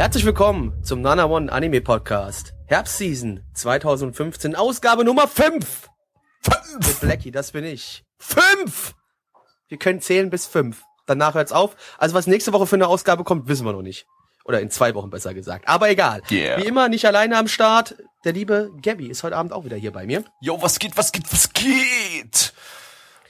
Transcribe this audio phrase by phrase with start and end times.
[0.00, 2.54] Herzlich willkommen zum Nana One Anime Podcast.
[2.68, 5.90] Herbstseason 2015, Ausgabe Nummer 5.
[6.86, 8.02] Mit Blackie, das bin ich.
[8.18, 8.94] 5!
[9.68, 10.82] Wir können zählen bis 5.
[11.04, 11.76] Danach hört's auf.
[11.98, 14.06] Also was nächste Woche für eine Ausgabe kommt, wissen wir noch nicht.
[14.46, 15.68] Oder in zwei Wochen besser gesagt.
[15.68, 16.22] Aber egal.
[16.30, 16.56] Yeah.
[16.56, 17.96] Wie immer, nicht alleine am Start.
[18.24, 20.24] Der liebe Gabby ist heute Abend auch wieder hier bei mir.
[20.40, 22.54] Yo, was geht, was geht, was geht?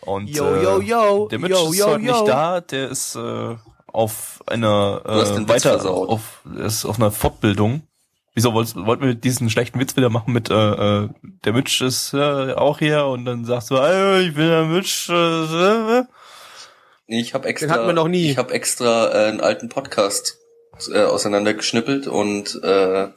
[0.02, 2.12] Und Yo, äh, yo, yo, der Mitch yo, ist yo, heute yo.
[2.12, 3.56] nicht da, der ist äh,
[3.92, 7.82] auf einer äh, weiter auf ist auf einer Fortbildung.
[8.34, 11.08] Wieso wolltest, wollten wir diesen schlechten Witz wieder machen mit äh, äh,
[11.44, 15.12] der Mitch ist äh, auch hier und dann sagst du, ey, ich bin der Mitch.
[15.12, 16.04] Äh, äh.
[17.08, 18.30] Nee, ich habe extra, Den hatten wir noch nie.
[18.30, 20.38] Ich habe extra äh, einen alten Podcast
[20.92, 23.08] äh, auseinandergeschnippelt und äh,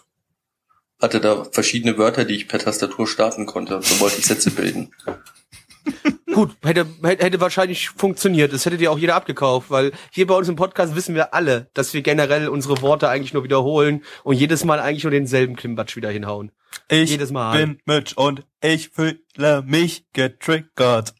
[1.00, 3.82] hatte da verschiedene Wörter, die ich per Tastatur starten konnte.
[3.84, 4.92] So wollte ich Sätze bilden.
[6.34, 8.52] Gut, hätte, hätte wahrscheinlich funktioniert.
[8.54, 11.70] Das hätte dir auch jeder abgekauft, weil hier bei uns im Podcast wissen wir alle,
[11.74, 15.96] dass wir generell unsere Worte eigentlich nur wiederholen und jedes Mal eigentlich nur denselben Klimbatsch
[15.96, 16.52] wieder hinhauen.
[16.90, 17.58] Ich Jedes Mal.
[17.58, 21.14] bin Mitch und ich fühle mich getriggert.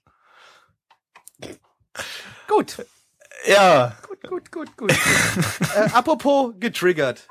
[2.48, 2.86] Gut,
[3.48, 4.92] Ja, gut, gut, gut, gut.
[5.76, 7.28] äh, apropos getriggert.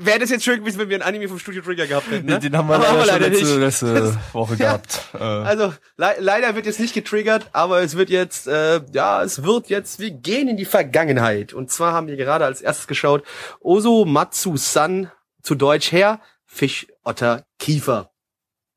[0.00, 2.40] Wäre das jetzt schön gewesen, wenn wir ein Anime vom Studio Trigger gehabt hätten, ne?
[2.40, 3.94] den haben wir Aber leider, schon letzte, nicht.
[3.94, 4.56] letzte Woche Ja.
[4.78, 5.00] gehabt.
[5.14, 9.44] Äh, Also le leider wird jetzt nicht getriggert, aber es wird jetzt, äh, ja, es
[9.44, 11.52] wird jetzt, wir gehen in die Vergangenheit.
[11.52, 13.22] Und zwar haben wir gerade als erstes geschaut,
[13.60, 15.12] Oso Matsu-san,
[15.42, 18.10] zu Deutsch her, Fisch, Otter, Kiefer.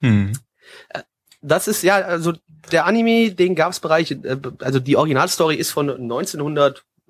[0.02, 0.34] hm.
[1.44, 2.34] Das ist ja, also
[2.72, 5.88] der Anime, den gab's Bereich, äh, also die Originalstory ist von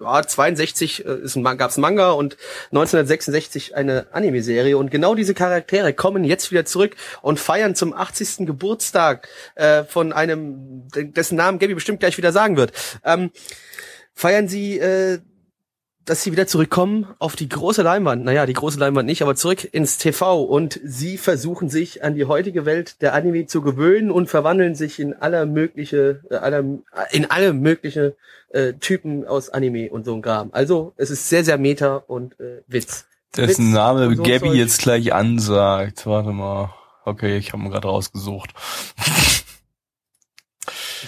[0.01, 2.37] 1962 äh, ist ein, gab's ein Manga und
[2.71, 8.45] 1966 eine Anime-Serie und genau diese Charaktere kommen jetzt wieder zurück und feiern zum 80.
[8.45, 12.71] Geburtstag äh, von einem, dessen Namen Gabby bestimmt gleich wieder sagen wird.
[13.05, 13.31] Ähm,
[14.13, 15.19] feiern sie äh,
[16.05, 18.23] dass sie wieder zurückkommen auf die große Leinwand.
[18.23, 20.41] Naja, die große Leinwand nicht, aber zurück ins TV.
[20.43, 24.99] Und sie versuchen sich an die heutige Welt der Anime zu gewöhnen und verwandeln sich
[24.99, 26.63] in aller mögliche, äh, aller,
[27.11, 28.15] in alle mögliche
[28.49, 30.49] äh, Typen aus Anime und so ein Kram.
[30.53, 33.05] Also es ist sehr, sehr Meta und äh, Witz.
[33.35, 36.05] Dessen Witz Name so Gabby jetzt gleich ansagt.
[36.05, 36.73] Warte mal.
[37.05, 38.51] Okay, ich habe ihn gerade rausgesucht.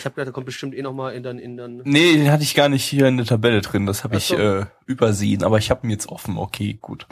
[0.03, 1.81] Ich habe gedacht, da kommt bestimmt eh noch mal in dann in dann.
[1.85, 3.85] Nee, den hatte ich gar nicht hier in der Tabelle drin.
[3.85, 4.35] Das habe ich so.
[4.37, 6.37] äh, übersehen, aber ich habe ihn jetzt offen.
[6.37, 7.07] Okay, gut.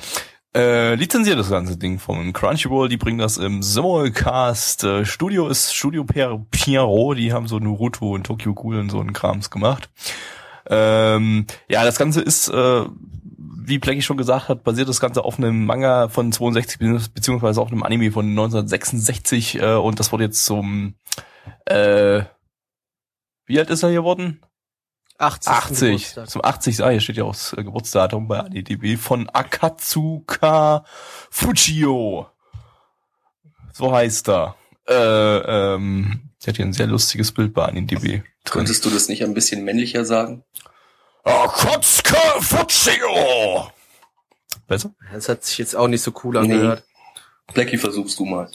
[0.54, 4.84] Äh, lizenziert das ganze Ding von Crunchyroll, die bringen das im Simulcast.
[4.84, 9.00] Äh, Studio ist Studio Per Pierrot, die haben so Naruto und Tokyo Ghoul und so
[9.00, 9.90] einen Krams gemacht.
[10.70, 12.84] Ähm, ja, das Ganze ist, äh,
[13.64, 17.62] wie Blackie schon gesagt hat, basiert das Ganze auf einem Manga von 62 be- beziehungsweise
[17.62, 20.96] auf einem Anime von 1966 äh, und das wurde jetzt zum
[21.66, 22.24] äh,
[23.52, 24.40] wie alt ist er geworden?
[25.18, 25.52] 80.
[25.52, 25.80] 80.
[25.80, 26.30] Geburtstag.
[26.30, 26.84] Zum 80.
[26.84, 30.86] Ah, hier steht ja auch das äh, Geburtsdatum bei ADDB von Akatsuka
[31.30, 32.28] Fujio.
[33.74, 34.56] So heißt er.
[34.88, 38.24] Äh, ähm, der hat hier ein sehr lustiges Bild bei ADDB drin.
[38.46, 40.44] Könntest du das nicht ein bisschen männlicher sagen?
[41.24, 43.70] Akatsuka Fujio!
[44.66, 44.96] Besser?
[45.12, 46.84] Das hat sich jetzt auch nicht so cool angehört.
[47.54, 48.50] Blackie, versuchst du mal.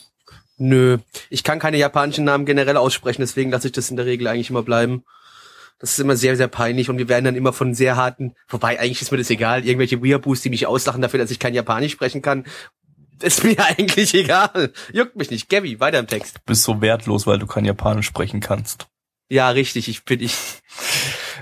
[0.59, 4.27] Nö, ich kann keine japanischen Namen generell aussprechen, deswegen lasse ich das in der Regel
[4.27, 5.05] eigentlich immer bleiben.
[5.79, 8.81] Das ist immer sehr, sehr peinlich und wir werden dann immer von sehr harten, wobei
[8.81, 11.93] eigentlich ist mir das egal, irgendwelche Weeaboos, die mich auslachen dafür, dass ich kein Japanisch
[11.93, 12.45] sprechen kann,
[13.23, 14.73] ist mir eigentlich egal.
[14.93, 15.49] Juckt mich nicht.
[15.49, 16.37] Gabby, weiter im Text.
[16.37, 18.87] Du bist so wertlos, weil du kein Japanisch sprechen kannst.
[19.29, 20.37] Ja, richtig, ich bin ich.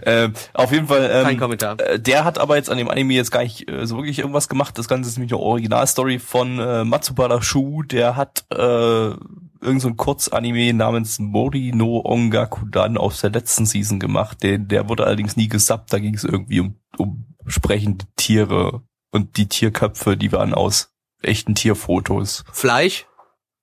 [0.03, 1.09] Äh, auf jeden Fall.
[1.13, 1.81] Ähm, Kein Kommentar.
[1.81, 4.49] Äh, Der hat aber jetzt an dem Anime jetzt gar nicht äh, so wirklich irgendwas
[4.49, 4.77] gemacht.
[4.79, 7.83] Das Ganze ist nämlich eine Originalstory von äh, Matsubara Shu.
[7.83, 13.99] Der hat äh, irgend so ein Kurzanime namens Mori no Ongakudan aus der letzten Season
[14.01, 14.43] gemacht.
[14.43, 15.93] Der, der wurde allerdings nie gesubbt.
[15.93, 20.91] Da ging es irgendwie um, um sprechende Tiere und die Tierköpfe, die waren aus
[21.23, 23.07] echten Tierfotos, Fleisch?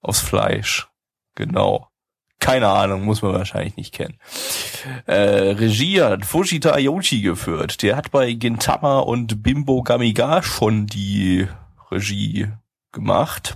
[0.01, 0.87] aus Fleisch.
[1.35, 1.87] Genau.
[2.41, 4.15] Keine Ahnung, muss man wahrscheinlich nicht kennen.
[5.05, 7.83] Äh, Regie hat Fujita Ayoshi geführt.
[7.83, 11.47] Der hat bei Gintama und Bimbo Gamiga schon die
[11.91, 12.47] Regie
[12.91, 13.55] gemacht.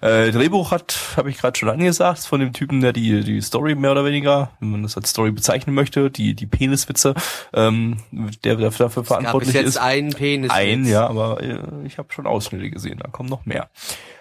[0.00, 3.76] Äh, Drehbuch hat, habe ich gerade schon angesagt, von dem Typen, der die die Story
[3.76, 7.14] mehr oder weniger, wenn man das als Story bezeichnen möchte, die die Peniswitze,
[7.54, 9.76] ähm, der, der dafür verantwortlich bis jetzt ist.
[9.78, 10.50] einen Penis.
[10.50, 13.70] Ein, ja, aber äh, ich habe schon Ausschnitte gesehen, da kommen noch mehr.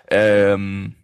[0.10, 0.96] Ähm,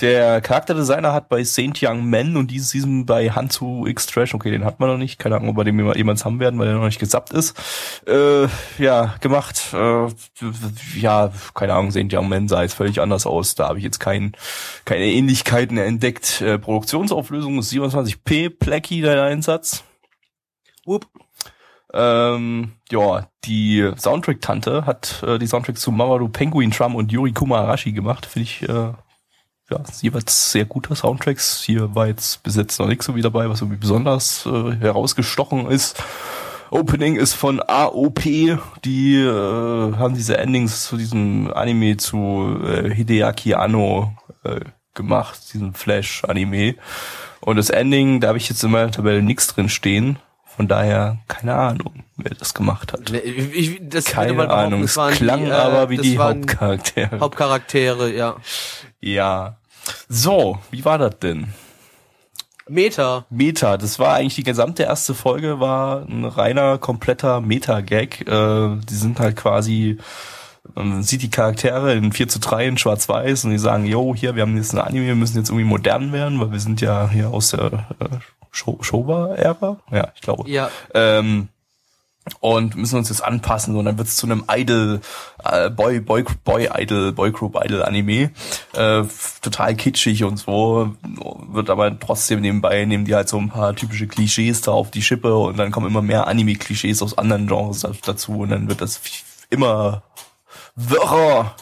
[0.00, 4.50] der Charakterdesigner hat bei Saint Young Men und dieses Season bei Hanzu X Trash, okay,
[4.50, 6.76] den hat man noch nicht, keine Ahnung, ob wir den jemals haben werden, weil der
[6.76, 7.56] noch nicht gesappt ist,
[8.06, 8.46] äh,
[8.78, 9.72] ja, gemacht.
[9.72, 10.08] Äh,
[10.96, 13.54] ja, keine Ahnung, Saint Young Men sah jetzt völlig anders aus.
[13.54, 14.32] Da habe ich jetzt kein,
[14.84, 16.40] keine Ähnlichkeiten entdeckt.
[16.40, 19.84] Äh, Produktionsauflösung ist 27p, Plecky der Einsatz.
[20.84, 21.06] Whoop.
[21.94, 27.92] Ähm, ja, die Soundtrack-Tante hat äh, die Soundtracks zu Mamoru Penguin Drum und Yuri Kumarashi
[27.92, 28.24] gemacht.
[28.24, 28.92] Finde ich äh,
[29.72, 31.62] ja, jeweils sehr guter Soundtracks.
[31.62, 35.66] Hier war jetzt bis jetzt noch nichts so wie dabei, was irgendwie besonders äh, herausgestochen
[35.70, 36.02] ist.
[36.70, 38.22] Opening ist von AOP,
[38.84, 44.60] die äh, haben diese Endings zu diesem Anime zu äh, Hideaki Anno äh,
[44.94, 46.76] gemacht, diesen Flash-Anime.
[47.40, 50.18] Und das Ending, da habe ich jetzt in meiner Tabelle nichts drin stehen.
[50.56, 53.10] Von daher, keine Ahnung, wer das gemacht hat.
[53.10, 57.20] Ich, das Keine Ahnung, es klang die, äh, aber wie die Hauptcharaktere.
[57.20, 58.36] Hauptcharaktere, ja.
[59.00, 59.56] ja.
[60.08, 61.48] So, wie war das denn?
[62.68, 63.26] Meter.
[63.28, 68.26] Meta, das war eigentlich die gesamte erste Folge, war ein reiner, kompletter Meta-Gag.
[68.28, 69.98] Äh, die sind halt quasi,
[70.74, 74.36] man sieht die Charaktere in 4 zu 3 in Schwarz-Weiß und die sagen, yo, hier,
[74.36, 77.10] wir haben jetzt ein Anime, wir müssen jetzt irgendwie modern werden, weil wir sind ja
[77.10, 78.08] hier aus der äh,
[78.52, 79.78] Sho- Showa-Ära.
[79.90, 80.48] Ja, ich glaube.
[80.48, 80.70] Ja.
[80.94, 81.48] Ähm,
[82.40, 83.76] und müssen uns jetzt anpassen.
[83.76, 85.00] Und dann wird's zu einem Idol
[85.44, 88.30] äh, Boy Boy Boy Idol Boy Group Idol Anime.
[88.74, 89.04] Äh,
[89.40, 90.94] total kitschig und so.
[91.52, 95.02] Wird aber trotzdem nebenbei nehmen die halt so ein paar typische Klischees da auf die
[95.02, 98.68] Schippe und dann kommen immer mehr Anime Klischees aus anderen Genres da- dazu und dann
[98.68, 99.00] wird das
[99.50, 100.02] immer
[100.76, 101.54] wirrer.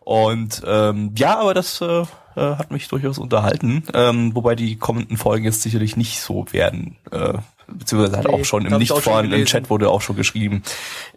[0.00, 2.02] Und ähm, ja, aber das äh,
[2.36, 6.96] äh, hat mich durchaus unterhalten, ähm, wobei die kommenden Folgen jetzt sicherlich nicht so werden.
[7.10, 7.34] Äh,
[7.66, 9.46] beziehungsweise hat Nee, auch schon im nicht vorhandenen.
[9.46, 10.62] Chat wurde auch schon geschrieben,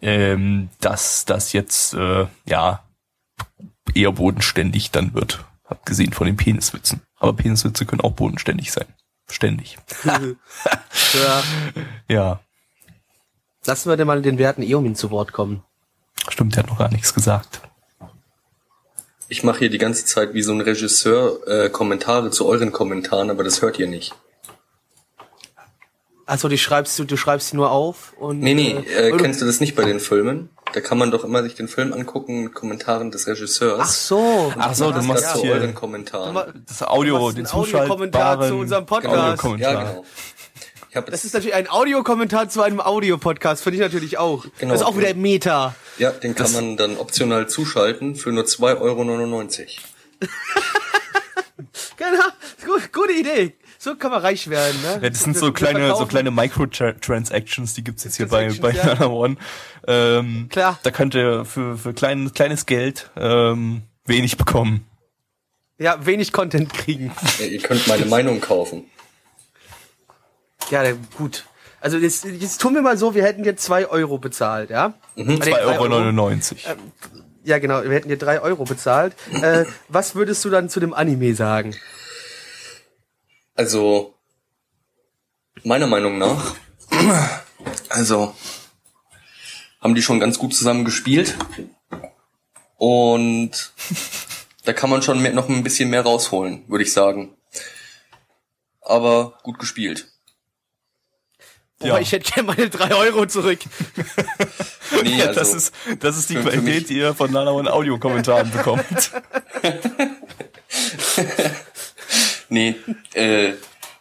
[0.01, 2.83] ähm, dass das jetzt äh, ja
[3.93, 7.01] eher bodenständig dann wird, abgesehen von den Peniswitzen.
[7.19, 8.85] Aber Peniswitze können auch bodenständig sein.
[9.29, 9.77] Ständig.
[10.05, 11.43] ja.
[12.07, 12.39] Ja,
[13.67, 15.61] Lassen wir denn mal den werten Eomin zu Wort kommen.
[16.29, 17.59] stimmt, der hat noch gar nichts gesagt.
[19.27, 23.29] Ich mache hier die ganze Zeit wie so ein Regisseur äh, Kommentare zu euren Kommentaren,
[23.29, 24.15] aber das hört ihr nicht.
[26.27, 29.41] Also die schreibst du, du schreibst sie nur auf und Nee, nee, äh, und- kennst
[29.41, 30.49] du das nicht bei den Filmen?
[30.73, 33.79] Da kann man doch immer sich den Film angucken mit Kommentaren des Regisseurs.
[33.81, 34.53] Ach so.
[34.59, 36.65] Ach so, du Das machst zu hier euren Kommentaren.
[36.67, 39.15] das Audio, den einen Audiokommentar zuschaltbaren zu unserem Podcast.
[39.17, 39.73] Audiokommentar.
[39.73, 40.05] Ja, genau.
[41.09, 44.45] Das ist natürlich ein Audiokommentar zu einem Audiopodcast, finde ich natürlich auch.
[44.59, 44.73] Genau.
[44.73, 45.73] Das ist auch wieder Meta.
[45.97, 49.07] ja, den kann man dann optional zuschalten für nur 2,99 Euro.
[51.97, 52.23] Genau,
[52.65, 53.55] gut, gute Idee.
[53.87, 54.99] So kann man reich werden, ne?
[55.01, 58.85] Ja, das sind so kleine, so kleine Microtransactions, die gibt's jetzt hier bei, bei ja.
[58.85, 59.37] Nana One.
[59.87, 60.77] Ähm, Klar.
[60.83, 64.85] Da könnt ihr für, für klein, kleines Geld ähm, wenig bekommen.
[65.77, 67.13] Ja, wenig Content kriegen.
[67.39, 68.83] Ja, ihr könnt meine Meinung kaufen.
[70.69, 70.83] Ja,
[71.17, 71.45] gut.
[71.79, 74.95] Also jetzt, jetzt tun wir mal so, wir hätten jetzt zwei Euro bezahlt, ja?
[75.15, 75.35] Mhm.
[75.35, 76.77] 2,99 Euro.
[77.45, 79.15] Ja, genau, wir hätten dir drei Euro bezahlt.
[79.41, 81.73] äh, was würdest du dann zu dem Anime sagen?
[83.57, 84.13] Also,
[85.63, 86.55] meiner Meinung nach,
[87.89, 88.35] also,
[89.81, 91.35] haben die schon ganz gut zusammen gespielt.
[92.77, 93.73] Und
[94.63, 97.35] da kann man schon mehr, noch ein bisschen mehr rausholen, würde ich sagen.
[98.81, 100.07] Aber gut gespielt.
[101.79, 101.99] Boah, Ja.
[101.99, 103.59] ich hätte gerne meine drei Euro zurück.
[105.03, 108.51] Nee, Ja, also, das ist, das ist die Qualität, die ihr von Nana One Audiokommentaren
[108.51, 108.83] bekommt.
[112.49, 112.75] nee,
[113.13, 113.53] äh,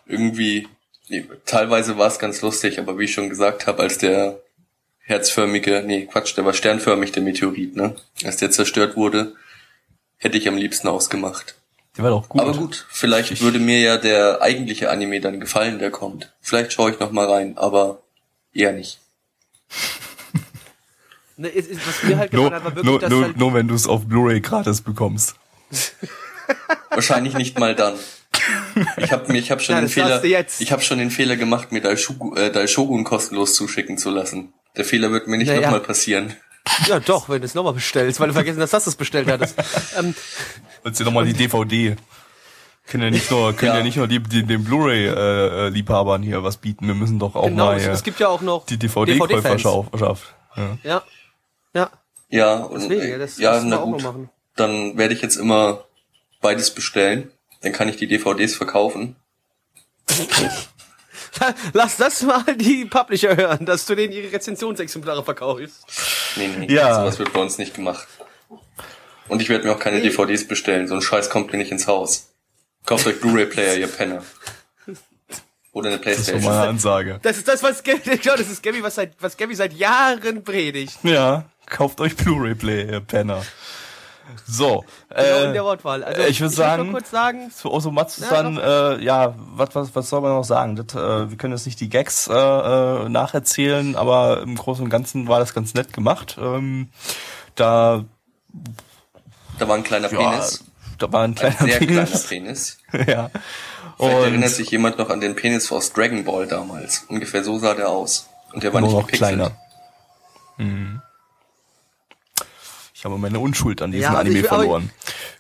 [0.07, 0.69] irgendwie,
[1.09, 4.41] nee, teilweise war es ganz lustig, aber wie ich schon gesagt habe, als der
[4.99, 7.95] herzförmige, nee, Quatsch, der war sternförmig, der Meteorit, ne?
[8.25, 9.35] Als der zerstört wurde,
[10.17, 11.55] hätte ich am liebsten ausgemacht.
[11.97, 12.41] Der war doch gut.
[12.41, 16.33] Aber gut, vielleicht würde mir ja der eigentliche Anime dann gefallen, der kommt.
[16.41, 18.03] Vielleicht schaue ich noch mal rein, aber
[18.53, 19.01] eher nicht.
[21.39, 23.37] Ne, es ist, was mir halt Nur, gefallen hat, war wirklich, nur, dass nur, halt,
[23.37, 25.37] nur wenn du es auf Blu-ray gratis bekommst.
[26.89, 27.99] Wahrscheinlich nicht mal dann.
[28.99, 31.37] Ich habe mir, ich habe schon Ja, den das Fehler, ich habe schon den Fehler
[31.37, 34.53] gemacht, mir Daishogun, äh, Daishogun kostenlos zuschicken zu lassen.
[34.77, 35.63] Der Fehler wird mir nicht Naja.
[35.63, 36.35] nochmal passieren.
[36.87, 39.29] ja doch, wenn du es nochmal bestellst, weil du vergessen hast, dass du es bestellt
[39.29, 39.55] hattest.
[39.99, 40.15] ähm,
[40.83, 41.97] Willst du nochmal die DVD?
[42.89, 43.83] Können ja nicht nur, können ja, Ja.
[43.85, 46.87] nicht nur die, die, den Blu-ray-Liebhabern hier was bieten.
[46.87, 49.63] Wir müssen doch auch genau, mal es, hier es gibt ja auch noch die DVD-Fans.
[49.63, 50.35] DVD-Käuferschaft.
[50.57, 50.79] Ja.
[50.85, 51.03] Ja,
[51.75, 51.91] ja,
[52.29, 54.05] Ja, und, deswegen, ja, äh, das ja, müssen na gut.
[54.57, 55.85] dann werde ich jetzt immer
[56.41, 57.31] beides bestellen.
[57.67, 59.17] Dann kann ich die DVDs verkaufen.
[61.73, 65.85] Lass das mal die Publisher hören, dass du denen ihre Rezensionsexemplare verkaufst.
[66.37, 66.95] Nee, nee, Ja.
[66.95, 68.07] sowas wird bei uns nicht gemacht.
[69.27, 70.87] Und ich werde mir auch keine DVDs bestellen.
[70.87, 72.29] So ein Scheiß kommt mir nicht ins Haus.
[72.85, 74.23] Kauft euch Blu-ray-Player, ihr Penner.
[75.73, 76.55] Oder eine Das ist so Playstation.
[76.55, 77.19] meine Ansage.
[77.23, 80.45] Das ist das, was Gabby, genau, das ist Gabby, was seit, was Gabby seit Jahren
[80.45, 80.99] predigt.
[81.03, 83.45] Ja, kauft euch Blu-ray-Player, ihr Penner.
[84.47, 86.05] So, Genau in äh, der Wortwahl.
[86.05, 89.95] Also, ich würd will sagen- kurz sagen, zu Osomatsu Ja, dann, äh, ja, was, was,
[89.95, 90.77] was soll man noch sagen?
[90.77, 94.91] Das, äh, wir können jetzt nicht die Gags äh, äh, nacherzählen, aber im Großen und
[94.91, 96.37] Ganzen war das ganz nett gemacht.
[96.41, 96.91] Ähm,
[97.55, 98.05] da,
[99.59, 100.65] Da war ein kleiner ja, Penis.
[100.99, 102.27] da war ein Ein kleiner sehr kleiner Penis.
[102.27, 102.79] Penis.
[103.07, 103.31] ja.
[103.99, 107.05] Vielleicht erinnert Und sich jemand noch an den Penis aus Dragon Ball damals.
[107.09, 108.29] Ungefähr so sah der aus.
[108.53, 109.37] Und der war nur nicht noch gepixelt.
[109.37, 109.53] kleiner.
[110.59, 111.01] Mhm.
[112.99, 114.91] Ich habe meine Unschuld an diesem Ja, also Anime ich verloren.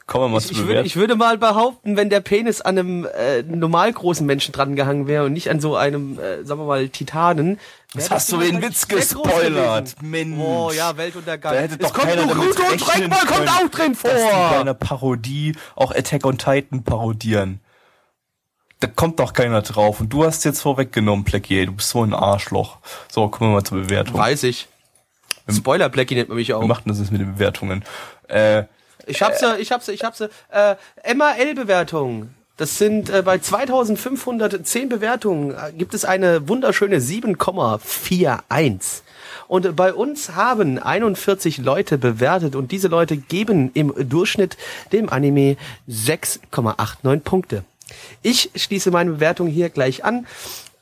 [0.06, 0.86] Kommen wir mal ich, zu ich, würde, bewerten.
[0.86, 5.06] ich würde mal behaupten, wenn der Penis an einem äh, normal großen Menschen dran gehangen
[5.06, 7.58] wäre und nicht an so einem, äh, sagen wir mal, Titanen.
[7.94, 9.94] Was wäre hast das du den Witz gespoilert?
[10.02, 10.38] Mensch.
[10.38, 11.54] Oh ja, Weltuntergang.
[11.54, 13.94] Da hätte es doch kommt keiner damit Naruto und rechnen Dragon Ball kommt auch drin
[13.94, 14.10] vor.
[14.10, 17.60] Dass die bei einer Parodie auch Attack on Titan parodieren.
[18.80, 20.00] Da kommt doch keiner drauf.
[20.00, 21.64] Und du hast jetzt vorweggenommen, Blackie.
[21.64, 22.76] Du bist so ein Arschloch.
[23.08, 24.18] So, kommen wir mal zur Bewertung.
[24.18, 24.68] Weiß ich.
[25.50, 26.60] Spoiler Blackie nennt man mich auch.
[26.60, 27.84] Wir machten das jetzt mit den Bewertungen.
[28.28, 28.64] Äh,
[29.06, 30.20] Ich hab's ja, ich hab's, ich hab's.
[30.20, 30.76] Äh,
[31.14, 32.30] MAL-Bewertung.
[32.56, 39.02] Das sind äh, bei 2510 Bewertungen äh, gibt es eine wunderschöne 7,41.
[39.48, 44.56] Und bei uns haben 41 Leute bewertet und diese Leute geben im Durchschnitt
[44.92, 45.56] dem Anime
[45.88, 47.64] 6,89 Punkte.
[48.22, 50.26] Ich schließe meine Bewertung hier gleich an.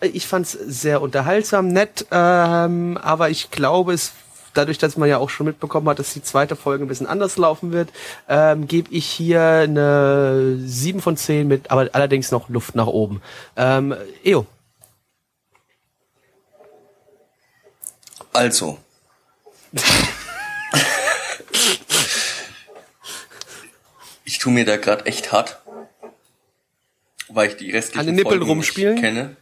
[0.00, 4.12] Ich fand's sehr unterhaltsam, nett, ähm, aber ich glaube, es
[4.54, 7.36] dadurch, dass man ja auch schon mitbekommen hat, dass die zweite Folge ein bisschen anders
[7.36, 7.90] laufen wird,
[8.28, 13.20] ähm, gebe ich hier eine 7 von 10 mit, aber allerdings noch Luft nach oben.
[13.56, 14.46] Ähm, Eo,
[18.34, 18.78] Also.
[24.24, 25.60] ich tue mir da gerade echt hart,
[27.28, 28.94] weil ich die restlichen An den Nippeln Folgen rumspielen?
[28.94, 29.36] nicht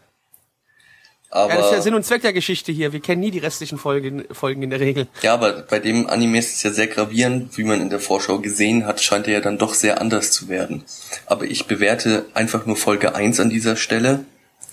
[1.33, 1.49] kenne.
[1.49, 2.93] ja, das ist ja Aber Sinn und Zweck der Geschichte hier.
[2.93, 5.09] Wir kennen nie die restlichen Folgen, Folgen in der Regel.
[5.23, 8.39] ja, aber bei dem Anime ist es ja sehr gravierend, wie man in der Vorschau
[8.39, 10.85] gesehen hat, scheint er ja dann doch sehr anders zu werden.
[11.27, 14.25] Aber ich bewerte einfach nur Folge 1 an dieser Stelle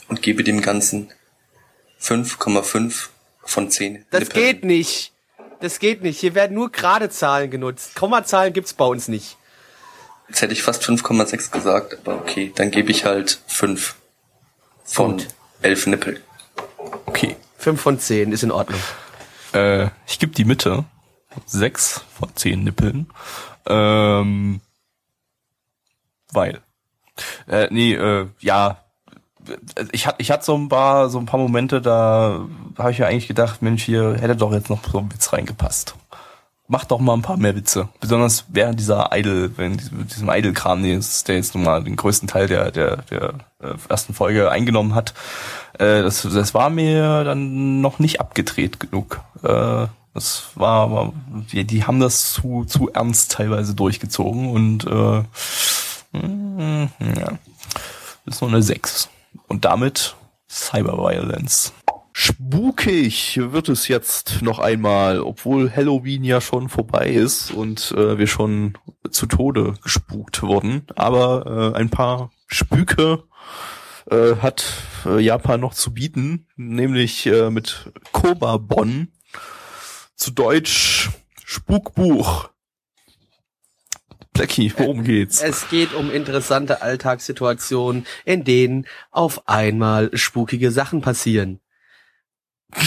[0.07, 1.11] und gebe dem Ganzen
[2.01, 3.07] 5,5
[3.43, 4.05] von 10.
[4.11, 4.45] Das Nippeln.
[4.45, 5.11] geht nicht.
[5.61, 6.19] Das geht nicht.
[6.19, 7.95] Hier werden nur gerade Zahlen genutzt.
[7.95, 9.37] Kommazahlen gibt's bei uns nicht.
[10.29, 13.95] Jetzt hätte ich fast 5,6 gesagt, aber okay, dann gebe ich halt 5
[14.83, 15.27] von Gut.
[15.63, 16.21] 11 Nippel.
[17.05, 17.35] Okay.
[17.57, 18.79] 5 von 10 ist in Ordnung.
[19.53, 20.85] Äh, ich gebe die Mitte.
[21.45, 23.07] Sechs von zehn Nippeln.
[23.67, 24.61] Ähm,
[26.31, 26.61] weil.
[27.47, 28.77] Äh, nee, äh, ja.
[29.91, 32.45] Ich hatte ich hatte so ein paar so ein paar Momente, da
[32.77, 35.95] habe ich ja eigentlich gedacht, Mensch, hier hätte doch jetzt noch so ein Witz reingepasst.
[36.67, 37.89] Mach doch mal ein paar mehr Witze.
[37.99, 42.47] Besonders während dieser Idol, wenn diesem, der jetzt der jetzt nun mal den größten Teil
[42.47, 45.15] der, der, der äh, ersten Folge eingenommen hat.
[45.79, 49.21] Äh, das, das war mir dann noch nicht abgedreht genug.
[49.41, 51.13] Äh, das war, war
[51.51, 57.37] die, die haben das zu, zu ernst teilweise durchgezogen und äh, mm, ja,
[58.25, 59.09] das ist nur eine 6.
[59.47, 60.15] Und damit
[60.49, 61.73] Cyberviolence.
[62.11, 68.27] Spukig wird es jetzt noch einmal, obwohl Halloween ja schon vorbei ist und äh, wir
[68.27, 68.77] schon
[69.09, 70.85] zu Tode gespukt wurden.
[70.95, 73.23] Aber äh, ein paar Spüke
[74.11, 74.65] äh, hat
[75.05, 79.09] äh, Japan noch zu bieten, nämlich äh, mit Kobabon,
[80.15, 81.09] zu Deutsch
[81.45, 82.49] Spukbuch.
[84.33, 85.41] Blackie, worum geht's?
[85.41, 91.59] Es geht um interessante Alltagssituationen, in denen auf einmal spukige Sachen passieren.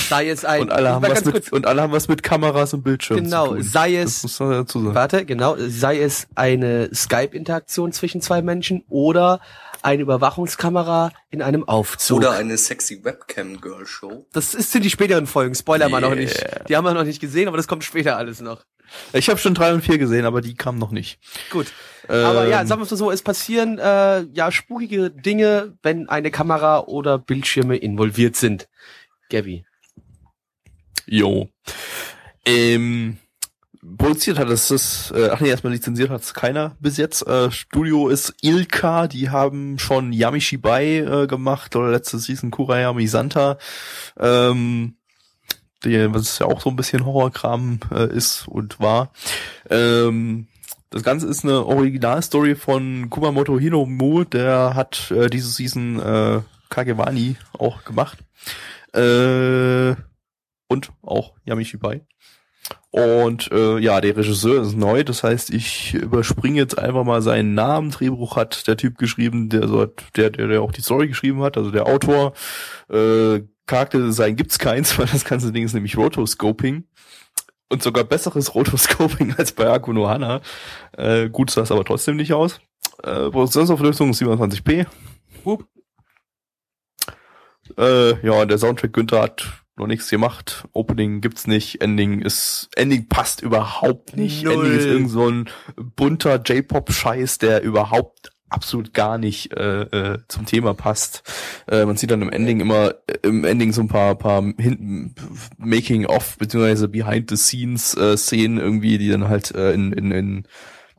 [0.09, 2.73] Sei es ein, Und alle, haben was mit, kurz, und alle haben was mit Kameras
[2.73, 3.62] und Bildschirmen Genau, zu tun.
[3.64, 4.95] sei es- Das muss dazu sagen.
[4.95, 9.41] warte, genau, sei es eine Skype-Interaktion zwischen zwei Menschen oder
[9.83, 12.19] eine Überwachungskamera in einem Aufzug.
[12.19, 14.27] Oder eine sexy Webcam-Girl-Show.
[14.33, 16.21] das ist sind die späteren Folgen, Spoiler mal noch Yeah.
[16.21, 16.45] nicht.
[16.69, 18.65] Die haben wir noch nicht gesehen, aber das kommt später alles noch.
[19.15, 21.19] Ich habe schon drei und vier gesehen, aber die kamen noch nicht.
[21.51, 21.73] Gut.
[22.09, 26.09] Aber ja, Ähm, sagen wir es mal so, es passieren äh, ja spukige Dinge, wenn
[26.11, 28.69] eine Kamera oder Bildschirme involviert sind.
[29.31, 29.65] Gabby.
[31.07, 31.49] Jo.
[32.45, 33.17] Ähm,
[33.99, 37.27] produziert hat es das, äh, ach nee, erstmal lizenziert hat es keiner bis jetzt.
[37.27, 43.59] Äh, Studio ist Ilka, die haben schon Yamishibai äh, gemacht oder letzte Season Kurayami Santa.
[44.19, 44.97] Ähm,
[45.85, 49.12] die, was ja auch so ein bisschen Horrorkram äh, ist und war.
[49.69, 50.47] Ähm,
[50.91, 57.37] Das Ganze ist eine Originalstory von Kumamoto Hinomu, der hat äh, diese Season äh, Kagewani
[57.59, 58.19] auch gemacht.
[58.95, 59.95] Äh,
[60.69, 62.03] und auch Yamishibai.
[62.90, 67.54] Und äh, ja, der Regisseur ist neu, das heißt, ich überspringe jetzt einfach mal seinen
[67.54, 67.90] Namen.
[67.90, 71.42] Drehbuch hat der Typ geschrieben, der so hat, der, der, der auch die Story geschrieben
[71.42, 72.35] hat, also der Autor.
[72.90, 76.85] Äh, Charakterdesign gibt's keins, weil das ganze Ding ist nämlich Rotoscoping.
[77.71, 80.42] Und sogar besseres Rotoscoping als bei Akuno Hana.
[80.92, 82.61] Äh, gut sah es aber trotzdem nicht aus.
[83.02, 84.87] Äh, Produktionsauflösung 27p.
[85.47, 85.66] Hup.
[87.78, 90.69] Äh, ja, der Soundtrack Günther hat noch nichts gemacht.
[90.73, 91.81] Opening gibt's nicht.
[91.81, 94.45] Ending ist, Ending passt überhaupt nicht.
[94.45, 94.67] Null.
[94.67, 95.49] Ending ist irgend so ein
[95.97, 101.23] bunter J-Pop-Scheiß, der überhaupt absolut gar nicht äh, äh, zum Thema passt.
[101.67, 105.14] Äh, man sieht dann im Ending immer äh, im Ending so ein paar paar hinten
[105.57, 110.12] Making of beziehungsweise Behind the Scenes äh, Szenen irgendwie, die dann halt äh, in, in,
[110.12, 110.49] in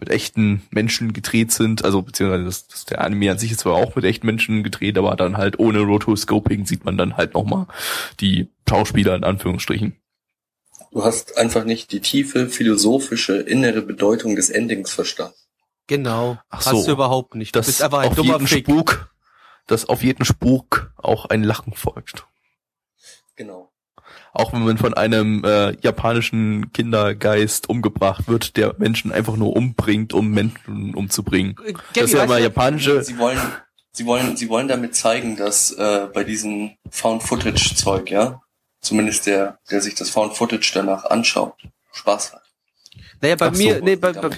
[0.03, 3.75] mit echten Menschen gedreht sind, also beziehungsweise das, das der Anime an sich ist zwar
[3.75, 7.67] auch mit echten Menschen gedreht, aber dann halt ohne Rotoscoping sieht man dann halt nochmal
[8.19, 9.95] die Schauspieler in Anführungsstrichen.
[10.91, 15.37] Du hast einfach nicht die tiefe, philosophische, innere Bedeutung des Endings verstanden.
[15.87, 16.37] Genau.
[16.49, 16.85] Ach Hast so.
[16.85, 17.55] du überhaupt nicht.
[17.55, 18.65] Du Das bist einfach ein auf dummer jeden Fick.
[18.65, 19.09] Spuk,
[19.67, 22.27] dass auf jeden Spuk auch ein Lachen folgt.
[23.37, 23.72] Genau.
[24.35, 30.11] Auch wenn man von einem äh, japanischen Kindergeist umgebracht wird, der Menschen einfach nur umbringt,
[30.13, 31.55] um Menschen umzubringen.
[31.63, 33.03] Äh, das Gabby, ist ja immer japanische.
[33.03, 33.39] Sie wollen,
[33.91, 38.41] sie wollen, sie wollen damit zeigen, dass äh, bei diesem Found-Footage-Zeug, ja,
[38.81, 41.55] zumindest der, der sich das Found-Footage danach anschaut,
[41.91, 42.42] Spaß hat.
[43.23, 44.29] Naja, bei Ach so, mir, nee, bei, bei,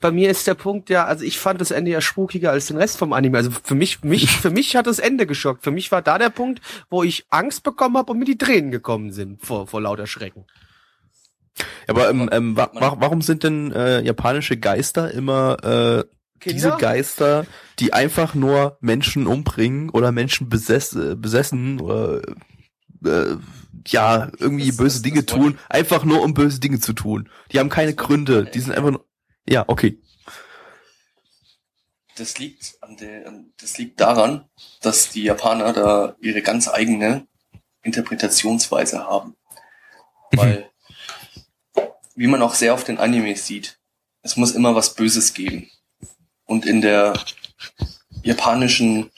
[0.00, 2.78] bei mir ist der Punkt ja, also ich fand das Ende ja spukiger als den
[2.78, 3.36] Rest vom Anime.
[3.36, 5.62] Also für mich, mich, für mich hat das Ende geschockt.
[5.62, 8.70] Für mich war da der Punkt, wo ich Angst bekommen habe und mir die Tränen
[8.70, 10.46] gekommen sind vor, vor lauter Schrecken.
[11.86, 16.04] Aber ähm, ähm, wa wa warum sind denn äh, japanische Geister immer äh,
[16.42, 17.44] diese Geister,
[17.78, 22.22] die einfach nur Menschen umbringen oder Menschen besess besessen oder
[23.04, 23.36] äh,
[23.88, 27.28] ja irgendwie Das- böse das- Dinge das tun, einfach nur um böse Dinge zu tun.
[27.52, 29.06] Die haben keine Gründe, die sind einfach nur
[29.48, 30.00] ja okay.
[32.16, 34.44] Das liegt an der, das liegt daran,
[34.82, 37.26] dass die Japaner da ihre ganz eigene
[37.82, 39.36] Interpretationsweise haben.
[40.32, 40.70] Weil,
[42.14, 43.78] wie man auch sehr oft in Animes sieht,
[44.22, 45.70] es muss immer was Böses geben.
[46.44, 47.14] Und in der
[48.22, 49.10] japanischen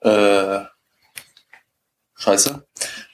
[0.00, 0.64] äh,
[2.16, 2.66] Scheiße.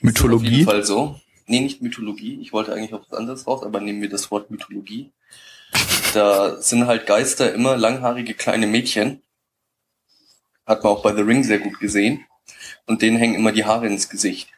[0.05, 0.47] Mythologie?
[0.47, 1.19] Auf jeden Fall so.
[1.47, 2.39] Nee, nicht Mythologie.
[2.43, 5.11] Ich wollte eigentlich auf was anderes raus, aber nehmen wir das Wort Mythologie.
[6.13, 9.23] Da sind halt Geister immer langhaarige kleine Mädchen.
[10.67, 12.27] Hat man auch bei The Ring sehr gut gesehen.
[12.87, 14.51] Und denen hängen immer die Haare ins Gesicht.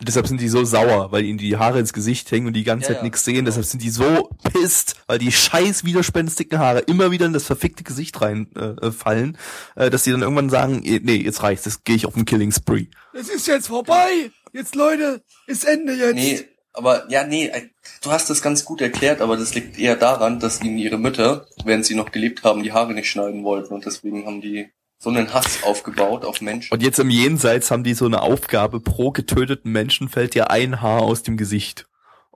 [0.00, 2.84] Deshalb sind die so sauer, weil ihnen die Haare ins Gesicht hängen und die ganze
[2.84, 3.34] Ja, Zeit ja, nichts sehen.
[3.34, 3.46] genau.
[3.46, 7.82] Deshalb sind die so pisst, weil die scheiß widerspenstigen Haare immer wieder in das verfickte
[7.82, 9.38] Gesicht reinfallen, äh, fallen,
[9.74, 12.24] äh, dass sie dann irgendwann sagen, eh, nee, jetzt reicht's, jetzt gehe ich auf den
[12.26, 12.86] Killing Spree.
[13.12, 14.30] Es ist jetzt vorbei.
[14.52, 16.14] Jetzt Leute, ist Ende jetzt.
[16.14, 17.68] Nee, aber ja, nee, äh,
[18.02, 21.48] du hast das ganz gut erklärt, aber das liegt eher daran, dass ihnen ihre Mütter,
[21.64, 25.10] während sie noch gelebt haben, die Haare nicht schneiden wollten und deswegen haben die so
[25.10, 26.74] einen Hass aufgebaut auf Menschen.
[26.74, 30.80] Und jetzt im Jenseits haben die so eine Aufgabe, pro getöteten Menschen fällt dir ein
[30.80, 31.86] Haar aus dem Gesicht.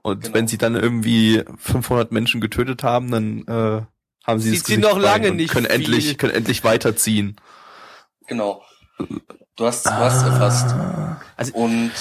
[0.01, 0.33] Und Genau.
[0.35, 3.81] wenn sie dann irgendwie 500 Menschen getötet haben, dann äh,
[4.25, 5.75] haben sie Sieht das sie Gesicht noch lange und nicht können viel.
[5.75, 7.35] endlich können endlich weiterziehen.
[8.27, 8.63] Genau.
[9.55, 10.73] Du hast, du hast erfasst.
[11.35, 11.91] Also- und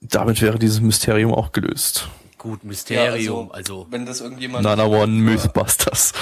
[0.00, 2.08] Damit wäre dieses Mysterium auch gelöst.
[2.38, 3.86] Gut, ja, Mysterium, also, also.
[3.90, 6.12] wenn das irgendjemand Nana One Mythbusters.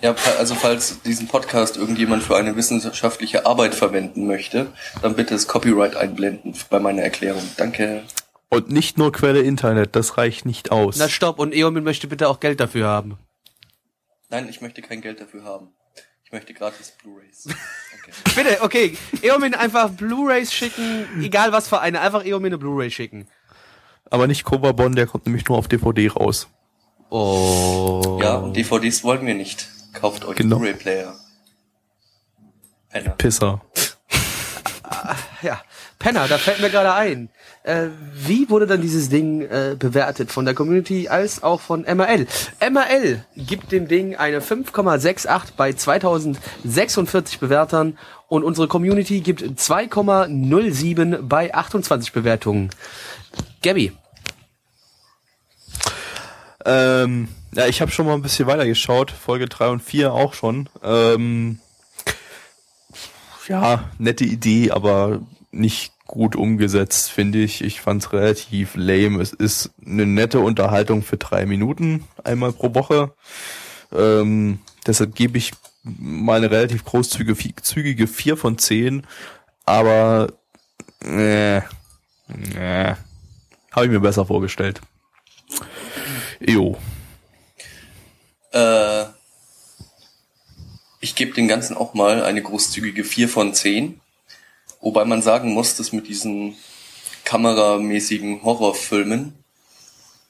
[0.00, 5.48] Ja, also falls diesen Podcast irgendjemand für eine wissenschaftliche Arbeit verwenden möchte, dann bitte das
[5.48, 7.42] Copyright einblenden bei meiner Erklärung.
[7.56, 8.04] Danke.
[8.48, 10.96] Und nicht nur Quelle Internet, das reicht nicht aus.
[10.98, 13.18] Na stopp, und Eomin möchte bitte auch Geld dafür haben.
[14.30, 15.70] Nein, ich möchte kein Geld dafür haben.
[16.24, 17.44] Ich möchte gratis Blu-rays.
[17.46, 18.12] Danke.
[18.36, 18.96] Bitte, okay.
[19.22, 23.28] Eomin einfach Blu-Rays schicken, egal was für eine, einfach Eomin eine Blu-Ray schicken.
[24.10, 26.48] Aber nicht Cobra der kommt nämlich nur auf DVD raus.
[27.10, 28.18] Oh.
[28.22, 29.68] Ja, und DVDs wollen wir nicht.
[29.92, 30.56] Kauft euch Genau.
[30.58, 31.14] Blu-ray-Player.
[32.90, 33.10] Penner.
[33.10, 33.60] Pisser.
[35.42, 35.60] Ja,
[35.98, 37.28] Penner, da fällt mir gerade ein.
[37.62, 42.26] Äh, wie wurde dann dieses Ding äh, bewertet von der Community als auch von MRL?
[42.60, 47.98] MRL gibt dem Ding eine 5,68 bei 2046 Bewertern
[48.28, 52.70] und unsere Community gibt 2,07 bei 28 Bewertungen.
[53.62, 53.92] Gabby,
[56.68, 60.34] Ähm, ja, ich habe schon mal ein bisschen weiter geschaut, Folge 3 und 4 auch
[60.34, 60.68] schon.
[60.82, 61.60] Ähm,
[63.48, 67.64] ja, nette Idee, aber nicht gut umgesetzt, finde ich.
[67.64, 69.22] Ich fand's relativ lame.
[69.22, 73.14] Es ist eine nette Unterhaltung für drei Minuten, einmal pro Woche.
[73.90, 75.52] Ähm, deshalb gebe ich
[75.84, 79.06] mal eine relativ großzügige zügige 4 von 10.
[79.64, 80.34] Aber
[81.02, 81.62] äh, äh,
[83.72, 84.82] habe ich mir besser vorgestellt.
[86.40, 86.76] Jo.
[88.52, 89.04] Äh,
[91.00, 94.00] ich gebe den Ganzen auch mal eine großzügige 4 von 10.
[94.80, 96.56] Wobei man sagen muss, dass mit diesen
[97.24, 99.34] kameramäßigen Horrorfilmen,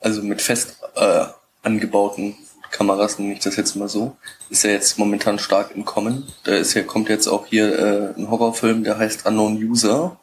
[0.01, 1.27] also mit fest äh,
[1.63, 2.37] angebauten
[2.71, 4.17] Kameras, nenne ich das jetzt mal so,
[4.51, 6.31] ist ja jetzt momentan stark im Kommen.
[6.45, 10.19] Da ist ja, kommt jetzt auch hier äh, ein Horrorfilm, der heißt Unknown User.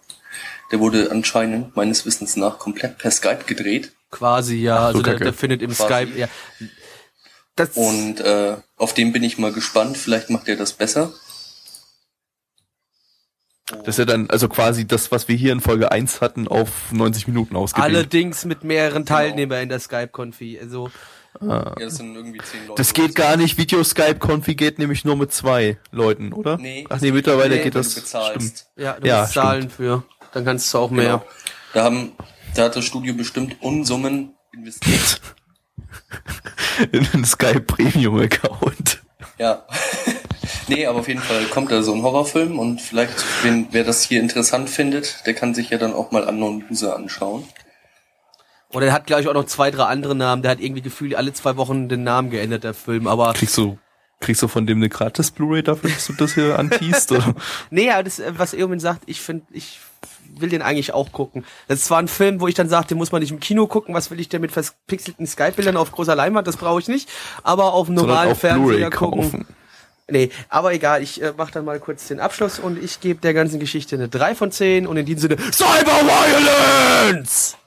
[0.72, 3.95] Der wurde anscheinend meines Wissens nach komplett per Skype gedreht.
[4.12, 4.76] Quasi, ja.
[4.76, 5.84] Ach so, also der, der findet im Quasi.
[6.06, 6.28] Skype, ja.
[7.56, 9.98] Das, Und äh, auf den bin ich mal gespannt.
[9.98, 11.14] Vielleicht macht er das besser.
[13.80, 16.92] Das ist ja dann also quasi das, was wir hier in Folge 1 hatten, auf
[16.92, 17.96] 90 Minuten ausgedehnt.
[17.96, 20.60] allerdings mit mehreren Teilnehmern in der Skype-Konfi.
[20.62, 20.92] Also,
[21.42, 22.78] Ja, das sind irgendwie zehn Leute.
[22.78, 23.58] Das geht gar nicht.
[23.58, 26.58] Video Skype Konfi geht nämlich nur mit zwei Leuten, oder?
[26.58, 26.86] Nee.
[26.90, 27.96] Ach nee, mittlerweile Nee, geht das.
[27.96, 28.58] du bezahlst.
[28.58, 28.66] Stimmt.
[28.76, 30.04] ja, du Ja, musst zahlen für.
[30.34, 31.04] Dann kannst du auch mehr.
[31.20, 31.26] Genau.
[31.74, 32.12] Da haben,
[32.56, 35.22] da hat das Studio bestimmt Unsummen investiert.
[36.92, 39.04] In den Skype Premium Account.
[39.38, 39.66] Ja.
[40.68, 43.14] nee, aber auf jeden Fall kommt da so ein Horrorfilm und vielleicht,
[43.44, 46.96] wenn, wer das hier interessant findet, der kann sich ja dann auch mal Unknown User
[46.96, 47.46] anschauen.
[48.70, 50.42] Und er hat, glaube ich, auch noch zwei, drei andere Namen.
[50.42, 53.08] Der hat irgendwie gefühlt alle zwei Wochen den Namen geändert, der Film.
[53.08, 53.78] Aber Kriegst du,
[54.20, 57.12] kriegst du von dem eine gratis Blu-ray dafür, dass du das hier antiest?
[57.12, 57.36] oder?
[57.70, 59.80] Nee, aber das, was Irwin sagt, ich finde, ich
[60.42, 61.46] will den eigentlich auch gucken.
[61.68, 63.68] Das ist zwar ein Film, wo ich dann sage, den muss man nicht im Kino
[63.68, 67.10] gucken, was will ich denn mit verpixelten Skype-Bildern auf großer Leinwand, das brauche ich nicht.
[67.44, 69.32] Aber auf normalen Fernseher gucken.
[69.32, 69.48] kaufen.
[70.08, 73.34] Nee, aber egal, ich äh, mach dann mal kurz den Abschluss und ich gebe der
[73.34, 77.58] ganzen Geschichte eine 3 von 10 und in diesem Sinne Cyber-Violence!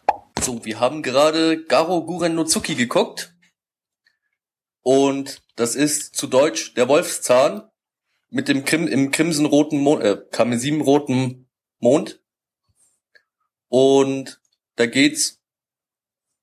[0.41, 3.35] So, wir haben gerade Garo Guren Nozuki geguckt.
[4.83, 7.69] Und das ist zu Deutsch der Wolfszahn
[8.31, 11.49] mit dem Krim im crimsonroten Mond, äh, karmesinroten
[11.81, 12.21] Mond.
[13.69, 14.41] Und
[14.77, 15.41] da geht's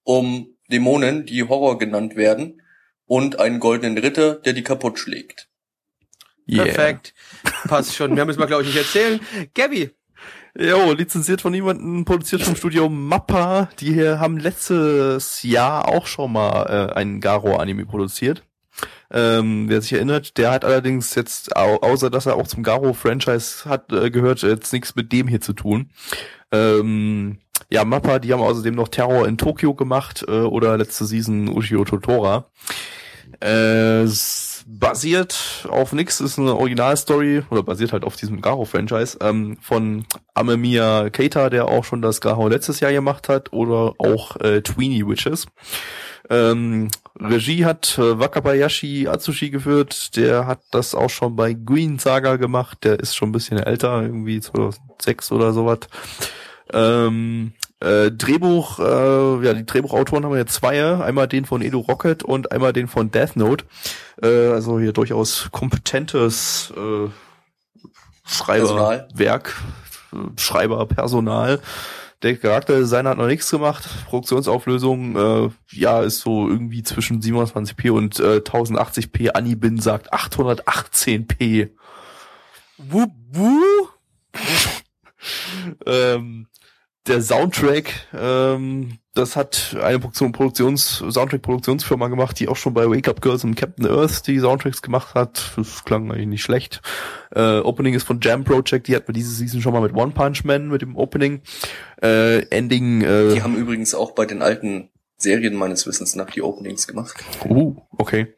[0.03, 2.61] um Dämonen, die Horror genannt werden
[3.05, 5.49] und einen goldenen Ritter, der die kaputt schlägt.
[6.47, 6.65] Yeah.
[6.65, 7.13] Perfekt.
[7.67, 8.13] Passt schon.
[8.13, 9.19] Mehr müssen wir, glaube ich, nicht erzählen.
[9.55, 9.91] Gabby,
[10.57, 13.67] Jo, lizenziert von jemandem, produziert vom Studio Mappa.
[13.81, 18.41] Die hier haben letztes Jahr auch schon mal äh, einen Garo-Anime produziert.
[19.11, 23.69] Ähm, wer sich erinnert, der hat allerdings jetzt, au außer dass er auch zum Garo-Franchise
[23.69, 25.89] hat, äh, gehört, jetzt nichts mit dem hier zu tun.
[26.55, 27.37] Ähm,
[27.69, 31.83] ja, Mappa, die haben außerdem noch Terror in Tokio gemacht äh, oder letzte Season Ushio
[31.85, 32.45] Totora.
[33.39, 34.05] Äh,
[34.67, 41.09] basiert auf nix, ist eine Originalstory oder basiert halt auf diesem Garo-Franchise ähm, von Amemiya
[41.11, 45.45] Keita, der auch schon das Garo letztes Jahr gemacht hat, oder auch äh, Tweenie Witches.
[46.29, 46.89] Ähm,
[47.19, 52.79] Regie hat äh, Wakabayashi Atsushi geführt, der hat das auch schon bei Green Saga gemacht,
[52.83, 55.79] der ist schon ein bisschen älter, irgendwie 2006 oder sowas.
[56.75, 61.79] Ähm, äh, Drehbuch, äh, ja, die Drehbuchautoren haben wir jetzt zwei, einmal den von Edo
[61.79, 63.65] Rocket und einmal den von Death Note.
[64.21, 67.09] Äh, also hier durchaus kompetentes äh,
[68.27, 69.55] Schreiberwerk,
[70.37, 71.61] Schreiberpersonal.
[72.23, 73.87] Der Charakterdesigner hat noch nichts gemacht.
[74.07, 79.29] Produktionsauflösung, äh, ja, ist so irgendwie zwischen 720p und äh, 1080p.
[79.29, 81.69] Anibin sagt 818p.
[82.77, 83.93] wup, wup.
[85.85, 86.47] ähm,
[87.07, 93.07] der Soundtrack, ähm, das hat eine Produktion, Produktions, Soundtrack-Produktionsfirma gemacht, die auch schon bei Wake
[93.07, 95.53] Up Girls und Captain Earth die Soundtracks gemacht hat.
[95.55, 96.81] Das klang eigentlich nicht schlecht.
[97.33, 100.11] Äh, Opening ist von Jam Project, die hatten wir diese Season schon mal mit One
[100.11, 101.41] Punch Man mit dem Opening.
[102.01, 106.41] Äh, Ending, äh, Die haben übrigens auch bei den alten Serien meines Wissens nach die
[106.41, 107.15] Openings gemacht.
[107.45, 108.35] Uh, okay.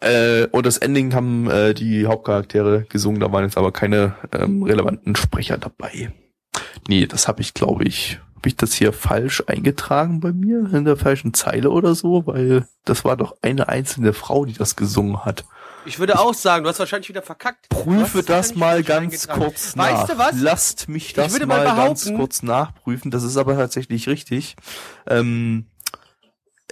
[0.00, 4.62] Äh, und das Ending haben äh, die Hauptcharaktere gesungen, da waren jetzt aber keine ähm,
[4.62, 6.12] relevanten Sprecher dabei.
[6.88, 10.84] Nee, das habe ich, glaube ich, habe ich das hier falsch eingetragen bei mir in
[10.84, 15.24] der falschen Zeile oder so, weil das war doch eine einzelne Frau, die das gesungen
[15.24, 15.44] hat.
[15.86, 17.68] Ich würde auch sagen, du hast wahrscheinlich wieder verkackt.
[17.68, 20.02] Prüfe das wahrscheinlich mal ganz kurz nach.
[20.02, 20.40] Weißt du was?
[20.40, 23.12] Lasst mich das mal mal, ganz kurz nachprüfen.
[23.12, 24.56] Das ist aber tatsächlich richtig.
[25.06, 25.66] Ähm,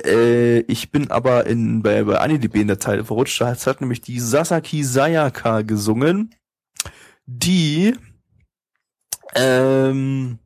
[0.04, 3.40] äh, ich bin aber in bei, bei AniDB in der Zeile verrutscht.
[3.40, 6.34] Da hat nämlich die Sasaki Sayaka gesungen,
[7.26, 7.94] die
[9.34, 10.38] ähm,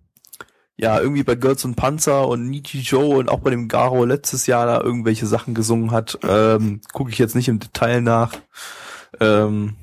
[0.77, 4.47] ja, irgendwie bei Girls und Panzer und Nichi Joe und auch bei dem Garo letztes
[4.47, 6.19] Jahr da irgendwelche Sachen gesungen hat.
[6.23, 8.33] Ähm, Gucke ich jetzt nicht im Detail nach.
[9.21, 9.75] Ähm,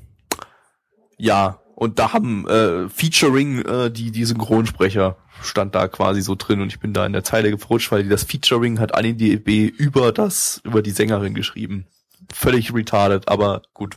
[1.18, 6.62] ja, Und da haben äh, Featuring äh, die die Synchronsprecher stand da quasi so drin
[6.62, 10.62] und ich bin da in der Zeile gefrutscht, weil das Featuring hat AniDB über das
[10.64, 11.86] über die Sängerin geschrieben.
[12.32, 13.96] Völlig retarded, aber gut.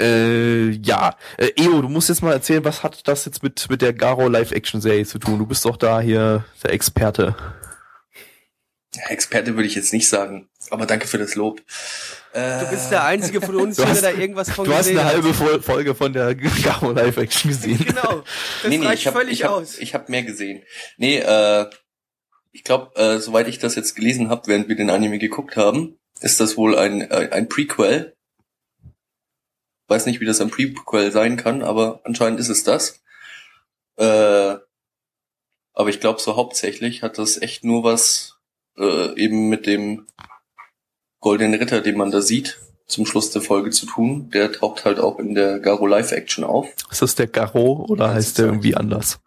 [0.00, 3.82] Äh, ja, äh, Eo, du musst jetzt mal erzählen, was hat das jetzt mit mit
[3.82, 5.38] der Garo Live Action Serie zu tun?
[5.38, 7.34] Du bist doch da hier der Experte.
[9.08, 11.60] Experte würde ich jetzt nicht sagen, aber danke für das Lob.
[12.32, 14.98] Du bist der einzige von uns, Du der hast- da irgendwas von Du hast gesehen
[14.98, 15.14] eine hat.
[15.14, 16.34] halbe Fol- Folge von der
[16.64, 17.78] Garo Live Action gesehen.
[17.84, 18.22] Genau.
[18.62, 19.78] Das nee, nee, reicht ich habe völlig ich hab, aus.
[19.78, 20.62] ich hab mehr gesehen.
[20.96, 21.66] Nee, äh,
[22.52, 25.98] ich glaube, äh, soweit ich das jetzt gelesen habe, während wir den Anime geguckt haben,
[26.20, 28.14] ist das wohl ein, äh, ein Prequel.
[29.88, 33.00] Weiß nicht, wie das ein Prequel sein kann, aber anscheinend ist es das.
[33.96, 34.56] Äh,
[35.72, 38.38] aber ich glaube, so hauptsächlich hat das echt nur was
[38.76, 40.06] äh, eben mit dem
[41.20, 44.30] goldenen Ritter, den man da sieht, zum Schluss der Folge zu tun.
[44.30, 46.68] Der taucht halt auch in der Garo Live Action auf.
[46.90, 49.20] Ist das der Garo oder Ja, heißt der irgendwie anders?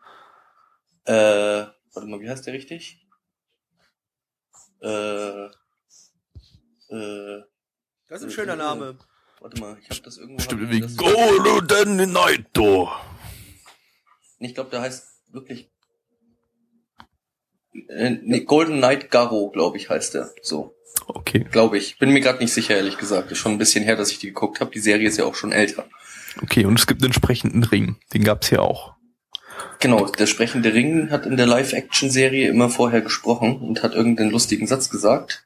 [1.05, 1.13] Äh,
[1.93, 3.05] warte mal, wie heißt der richtig?
[4.81, 5.45] Äh,
[6.89, 7.43] äh,
[8.07, 8.97] Das ist ein schöner Name.
[9.41, 10.43] Warte mal, ich habe das irgendwo.
[10.49, 12.89] Irgendwie das- Golden Nighto.
[14.39, 15.69] Ich glaube, der heißt wirklich.
[17.87, 20.31] Äh, nee, Golden Knight Garo, glaube ich, heißt der.
[20.41, 20.75] So,
[21.07, 21.45] Okay.
[21.51, 21.97] glaube ich.
[21.99, 23.31] Bin mir gerade nicht sicher, ehrlich gesagt.
[23.31, 24.71] Ist schon ein bisschen her, dass ich die geguckt habe.
[24.71, 25.87] Die Serie ist ja auch schon älter.
[26.41, 27.97] Okay, und es gibt einen entsprechenden Ring.
[28.13, 28.95] Den gab's hier auch.
[29.79, 34.67] Genau, der sprechende Ring hat in der Live-Action-Serie immer vorher gesprochen und hat irgendeinen lustigen
[34.67, 35.45] Satz gesagt,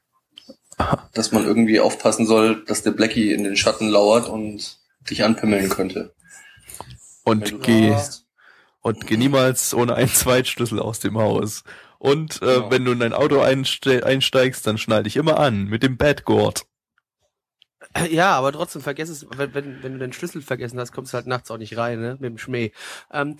[1.12, 5.68] dass man irgendwie aufpassen soll, dass der Blackie in den Schatten lauert und dich anpimmeln
[5.68, 6.14] könnte.
[7.24, 8.26] Und geh, hast.
[8.82, 11.64] und geh niemals ohne einen Zweitschlüssel aus dem Haus.
[11.98, 12.70] Und äh, Genau.
[12.70, 16.66] wenn du in dein Auto einste einsteigst, dann schnall dich immer an mit dem Badgurt.
[18.10, 21.16] Ja, aber trotzdem vergiss es, wenn, wenn, wenn du den Schlüssel vergessen hast, kommst du
[21.16, 22.12] halt nachts auch nicht rein, ne?
[22.20, 22.72] Mit dem Schmäh.
[23.10, 23.36] Ähm,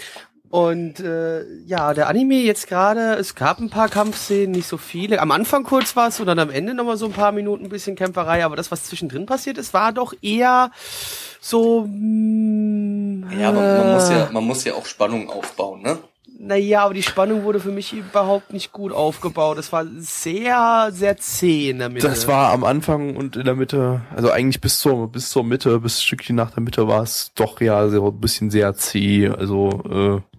[0.51, 5.21] und äh, ja, der Anime jetzt gerade, es gab ein paar Kampfszenen, nicht so viele.
[5.21, 7.97] Am Anfang kurz was und dann am Ende nochmal so ein paar Minuten ein bisschen
[7.97, 10.71] Kämpferei, aber das, was zwischendrin passiert ist, war doch eher
[11.41, 11.87] so.
[11.89, 15.99] mm, Ja, aber man muss ja, äh, man muss ja auch Spannung aufbauen, ne?
[16.39, 19.57] Naja, aber die Spannung wurde für mich überhaupt nicht gut aufgebaut.
[19.59, 22.07] Es war sehr, sehr zäh in der Mitte.
[22.07, 25.81] Das war am Anfang und in der Mitte, also eigentlich bis zur bis zur Mitte,
[25.81, 29.29] bis ein Stückchen nach der Mitte war es doch ja so ein bisschen sehr zäh.
[29.29, 30.36] Also äh,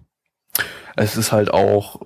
[0.98, 2.00] es ist halt auch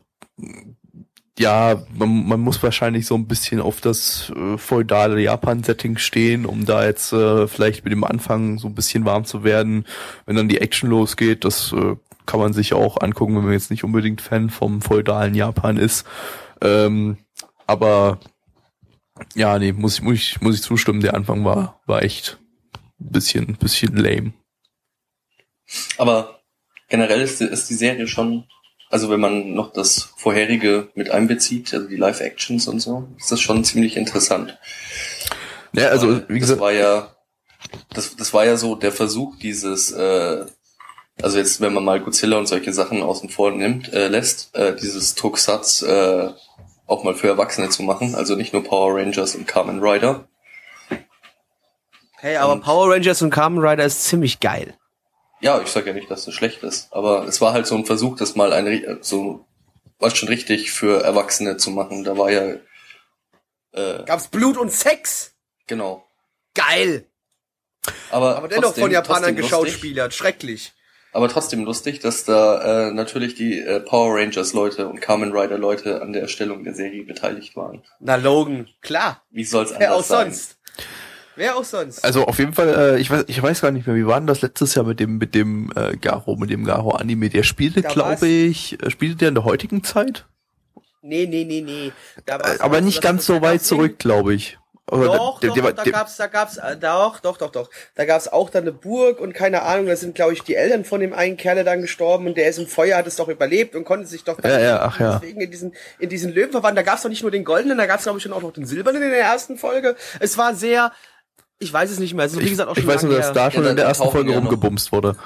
[1.38, 6.66] ja, man, man muss wahrscheinlich so ein bisschen auf das äh, feudale Japan-Setting stehen, um
[6.66, 9.86] da jetzt äh, vielleicht mit dem Anfang so ein bisschen warm zu werden.
[10.26, 13.70] Wenn dann die Action losgeht, das äh, kann man sich auch angucken, wenn man jetzt
[13.70, 16.06] nicht unbedingt Fan vom feudalen Japan ist.
[16.60, 17.16] Ähm,
[17.66, 18.20] aber
[19.34, 22.38] ja, nee, muss ich, muss ich, muss ich zustimmen, der Anfang war, war echt
[23.00, 24.34] ein bisschen, bisschen lame.
[25.96, 26.42] Aber
[26.88, 28.44] generell ist ist die Serie schon,
[28.92, 33.40] also wenn man noch das vorherige mit einbezieht, also die Live-Actions und so, ist das
[33.40, 34.58] schon ziemlich interessant.
[35.72, 37.16] Ja, also, wie das gesagt, war ja,
[37.94, 40.44] das, das war ja so der Versuch, dieses, äh,
[41.22, 44.76] also jetzt, wenn man mal Godzilla und solche Sachen außen vor nimmt, äh, lässt, äh,
[44.76, 46.28] dieses Tokusatz äh,
[46.86, 50.28] auch mal für Erwachsene zu machen, also nicht nur Power Rangers und Kamen Rider.
[52.18, 54.74] Hey, aber Und- Power Rangers und Kamen Rider ist ziemlich geil.
[55.42, 57.84] Ja, ich sage ja nicht, dass das schlecht ist, aber es war halt so ein
[57.84, 59.44] Versuch, das mal ein so
[59.98, 62.04] was schon richtig für Erwachsene zu machen.
[62.04, 62.54] Da war ja
[63.72, 65.34] äh, Gab's Blut und Sex?
[65.66, 66.04] genau.
[66.54, 67.06] Geil.
[68.10, 70.12] Aber, Aber dennoch trotzdem- von Japanern geschauspielert.
[70.14, 70.72] Schrecklich.
[71.14, 75.58] Aber trotzdem lustig, dass da äh, natürlich die äh, Power Rangers Leute und Kamen Rider
[75.58, 77.82] Leute an der Erstellung der Serie beteiligt waren.
[78.00, 78.68] Na, Logan.
[78.80, 79.22] Klar.
[79.30, 80.30] Wie soll's Wer auch anders sein?
[80.32, 80.58] sonst.
[81.36, 82.04] Wer auch sonst.
[82.04, 84.26] also auf jeden Fall, äh, ich weiß, ich weiß gar nicht mehr, wie war denn
[84.26, 87.30] das letztes Jahr mit dem, mit dem äh, Garo, mit dem Garo-Anime?
[87.30, 90.26] Der spielte, glaube ich, äh, spielte der in der heutigen Zeit?
[91.04, 91.92] nee, nee, nee, nee.
[92.26, 94.58] Äh, aber nicht ganz so weit zurück, glaube ich.
[94.90, 97.70] Oder Doch, der- doch, der war- da gab's, da gab's, äh, doch, doch, doch, doch.
[97.94, 100.84] Da gab's auch dann eine Burg und keine Ahnung, da sind, glaube ich, die Eltern
[100.84, 103.74] von dem einen Kerle dann gestorben und der ist im Feuer, hat es doch überlebt
[103.74, 105.14] und konnte sich doch Ja, ja, ach ja.
[105.18, 106.84] deswegen in diesen, in diesen Löwen verwandeln.
[106.84, 108.66] Da gab's doch nicht nur den goldenen, da gab's, glaube ich, schon auch noch den
[108.66, 109.96] silbernen in der ersten Folge.
[110.20, 110.92] Es war sehr,
[111.62, 113.50] ich weiß es nicht mehr, also wie gesagt auch schon ich weiß nur, dass da
[113.50, 115.16] schon Ja, in der ersten Folge ja noch- rumgebumst wurde.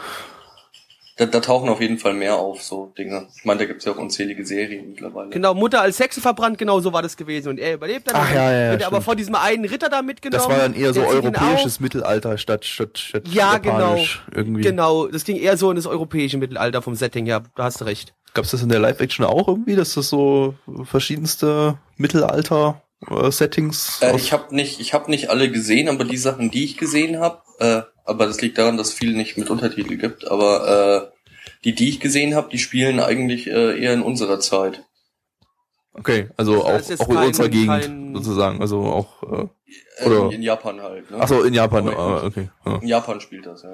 [1.19, 3.27] Da, da tauchen auf jeden Fall mehr auf, so Dinge.
[3.39, 5.31] Ich meine, da gibt's ja auch unzählige Serien mittlerweile.
[5.31, 7.49] Genau, Mutter als Hexe verbrannt, genau so war das gewesen.
[7.49, 8.17] Und er überlebt dann.
[8.19, 10.43] Ach, ja, ja, wird er aber von diesem einen Ritter da mitgenommen.
[10.47, 13.99] Das war dann eher so europäisches Mittelalter statt, statt, statt Ja, genau.
[14.35, 14.61] irgendwie.
[14.61, 17.87] Genau, das ging eher so in das europäische Mittelalter vom Setting, ja, da hast du
[17.87, 18.13] recht.
[18.35, 20.53] Gab's das in der Live-Action auch irgendwie, dass das so
[20.85, 22.83] verschiedenste Mittelalter-Settings
[24.03, 27.21] Äh, ich habe nicht, ich habe nicht alle gesehen, aber die Sachen, die ich gesehen
[27.21, 30.31] habe, äh, aber das liegt daran, dass es viel nicht mit Untertitel gibt.
[30.31, 31.17] Aber äh,
[31.65, 34.85] die, die ich gesehen habe, die spielen eigentlich äh, eher in unserer Zeit.
[35.99, 39.47] Okay, also Das auch, auch in kein- unserer Gegend kein- sozusagen, also auch äh,
[39.99, 41.11] Äh, Oder- in Japan halt.
[41.11, 41.17] Ne?
[41.21, 42.51] ach so in Japan, äh, okay.
[42.65, 42.77] Ja.
[42.77, 43.71] In Japan spielt das, ja.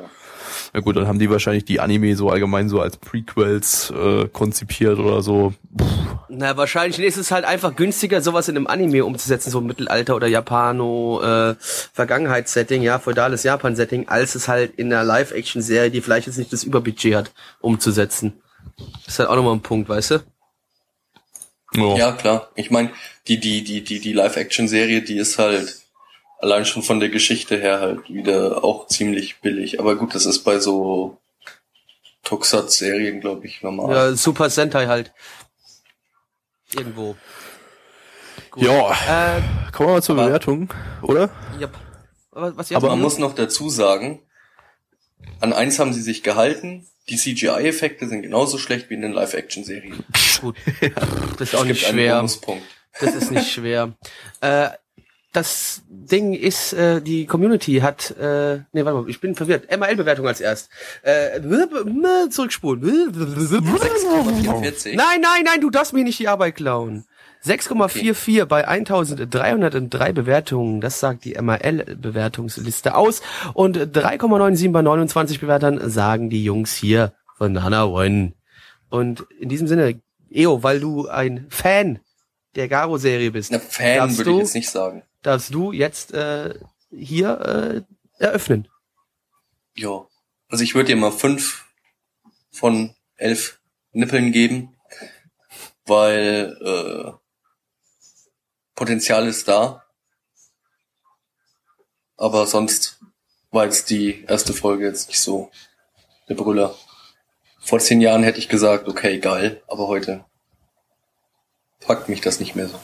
[0.72, 4.98] ja gut, dann haben die wahrscheinlich die Anime so allgemein so als Prequels äh, konzipiert
[4.98, 5.52] oder so.
[5.76, 5.84] Puh.
[6.28, 10.28] Na, wahrscheinlich ist es halt einfach günstiger, sowas in einem Anime umzusetzen, so Mittelalter oder
[10.28, 11.54] Japano, äh,
[11.92, 16.64] Vergangenheitssetting, ja, feudales Japan-Setting, als es halt in einer Live-Action-Serie, die vielleicht jetzt nicht das
[16.64, 18.32] Überbudget hat, umzusetzen.
[19.04, 20.18] Das ist halt auch nochmal ein Punkt, weißt du?
[21.74, 21.96] Ja.
[21.96, 22.50] Ja, klar.
[22.54, 22.90] Ich meine,
[23.28, 25.80] die, die, die, die, die Live-Action-Serie, die ist halt
[26.38, 29.78] allein schon von der Geschichte her halt wieder auch ziemlich billig.
[29.80, 31.18] Aber gut, das ist bei so
[32.24, 33.94] Tokusatsu-Serien, glaube ich, normal.
[33.94, 35.12] Ja, Super Sentai halt.
[36.74, 37.16] Irgendwo.
[38.50, 38.62] Gut.
[38.64, 38.90] Ja,
[39.36, 41.30] Äh, kommen wir mal zur Aber- Bewertung, oder?
[41.58, 41.68] ja.
[42.34, 42.72] Was, was?
[42.72, 44.22] Aber man muss noch dazu sagen,
[45.40, 50.04] an eins haben sie sich gehalten, die CGI-Effekte sind genauso schlecht wie in den Live-Action-Serien.
[50.40, 50.56] gut.
[51.38, 52.28] Das ist auch nicht Gibt einen schwer.
[53.00, 53.94] Das ist nicht schwer.
[54.40, 54.68] äh,
[55.32, 59.70] das Ding ist, äh, die Community hat, äh, nee, warte mal, ich bin verwirrt.
[59.74, 60.68] ML-Bewertung als erst.
[61.02, 61.40] Äh,
[62.30, 63.14] zurückspulen.
[63.14, 64.94] 44.
[64.94, 67.06] Nein, nein, nein, du darfst mir nicht die Arbeit klauen.
[67.44, 73.20] 6,44 bei 1303 Bewertungen, das sagt die MAL-Bewertungsliste aus.
[73.54, 78.34] Und 3,97 bei 29 Bewertern sagen die Jungs hier von Nana One.
[78.90, 80.00] Und in diesem Sinne,
[80.30, 82.00] Eo, weil du ein Fan
[82.54, 85.02] der Garo-Serie bist, Na, Fan darfst würde ich jetzt nicht sagen.
[85.22, 86.54] darfst du jetzt äh,
[86.90, 87.84] hier
[88.20, 88.68] äh, eröffnen.
[89.76, 90.06] Ja.
[90.48, 91.64] Also ich würde dir mal fünf
[92.50, 93.58] von elf
[93.92, 94.74] Nippeln geben,
[95.86, 97.12] weil äh,
[98.82, 99.84] Potenzial ist da.
[102.16, 102.98] Aber sonst
[103.52, 105.52] war jetzt die erste Folge jetzt nicht so
[106.28, 106.74] der Brüller.
[107.60, 110.24] Vor zehn Jahren hätte ich gesagt, okay, geil, aber heute
[111.86, 112.80] packt mich das nicht mehr so.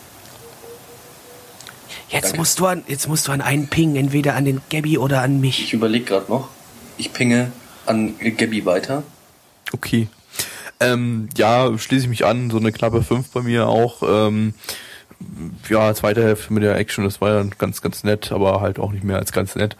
[2.10, 2.38] Jetzt Danke.
[2.38, 5.40] musst du an, jetzt musst du an einen pingen, entweder an den Gabby oder an
[5.40, 5.64] mich.
[5.64, 6.48] Ich überlege gerade noch.
[6.96, 7.50] Ich pinge
[7.86, 9.02] an Gabby weiter.
[9.72, 10.06] Okay.
[10.78, 14.04] Ähm, ja, schließe ich mich an, so eine knappe 5 bei mir auch.
[14.06, 14.54] Ähm,
[15.68, 18.92] ja, zweite Hälfte mit der Action, das war dann ganz, ganz nett, aber halt auch
[18.92, 19.76] nicht mehr als ganz nett.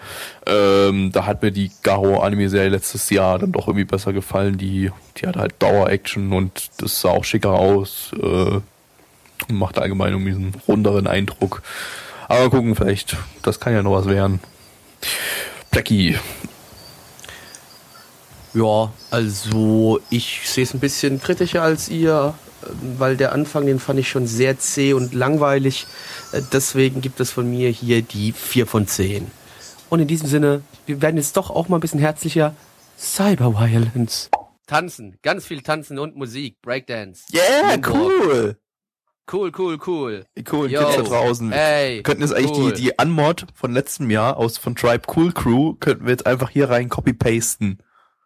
[0.46, 4.58] Ähm, da hat mir die Garo-Anime-Serie letztes Jahr dann doch irgendwie besser gefallen.
[4.58, 8.12] Die, die hat halt Dauer-Action und das sah auch schicker aus.
[8.20, 8.60] Äh,
[9.48, 11.62] und macht allgemein irgendwie einen runderen Eindruck.
[12.28, 14.40] Aber gucken, vielleicht, das kann ja noch was werden.
[15.70, 16.18] Blackie.
[18.54, 22.34] Ja, also ich sehe es ein bisschen kritischer als ihr,
[22.98, 25.86] weil der Anfang, den fand ich schon sehr zäh und langweilig.
[26.32, 29.30] Äh, Deswegen gibt es von mir hier die 4 von 10.
[29.90, 32.54] Und in diesem Sinne, wir werden jetzt doch auch mal ein bisschen herzlicher.
[32.98, 34.30] Cyberviolence.
[34.66, 37.22] Tanzen, ganz viel Tanzen und Musik, Breakdance.
[37.32, 37.94] Yeah, Moonwalk.
[37.94, 38.56] cool.
[39.30, 40.24] Cool, cool, cool.
[40.46, 40.80] Coolen Yo.
[40.80, 41.52] Kids da draußen.
[41.52, 42.72] Ey, Wir könnten jetzt eigentlich cool.
[42.72, 46.48] die, die Unmod von letztem Jahr aus von Tribe Cool Crew, könnten wir jetzt einfach
[46.50, 47.78] hier rein copy-pasten.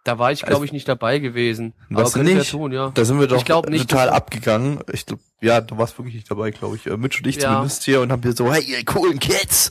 [0.04, 1.74] Da war ich, glaube ich, nicht dabei gewesen.
[1.88, 2.50] Was wir nicht?
[2.50, 2.90] tun, ja.
[2.92, 4.80] Da sind wir doch nicht, total abgegangen.
[4.92, 6.86] Ich glaub, ja, du warst wirklich nicht dabei, glaube ich.
[6.86, 7.50] Äh, Mitch und ich Ja.
[7.52, 9.70] zumindest hier und haben hier so, hey, ihr coolen Kids,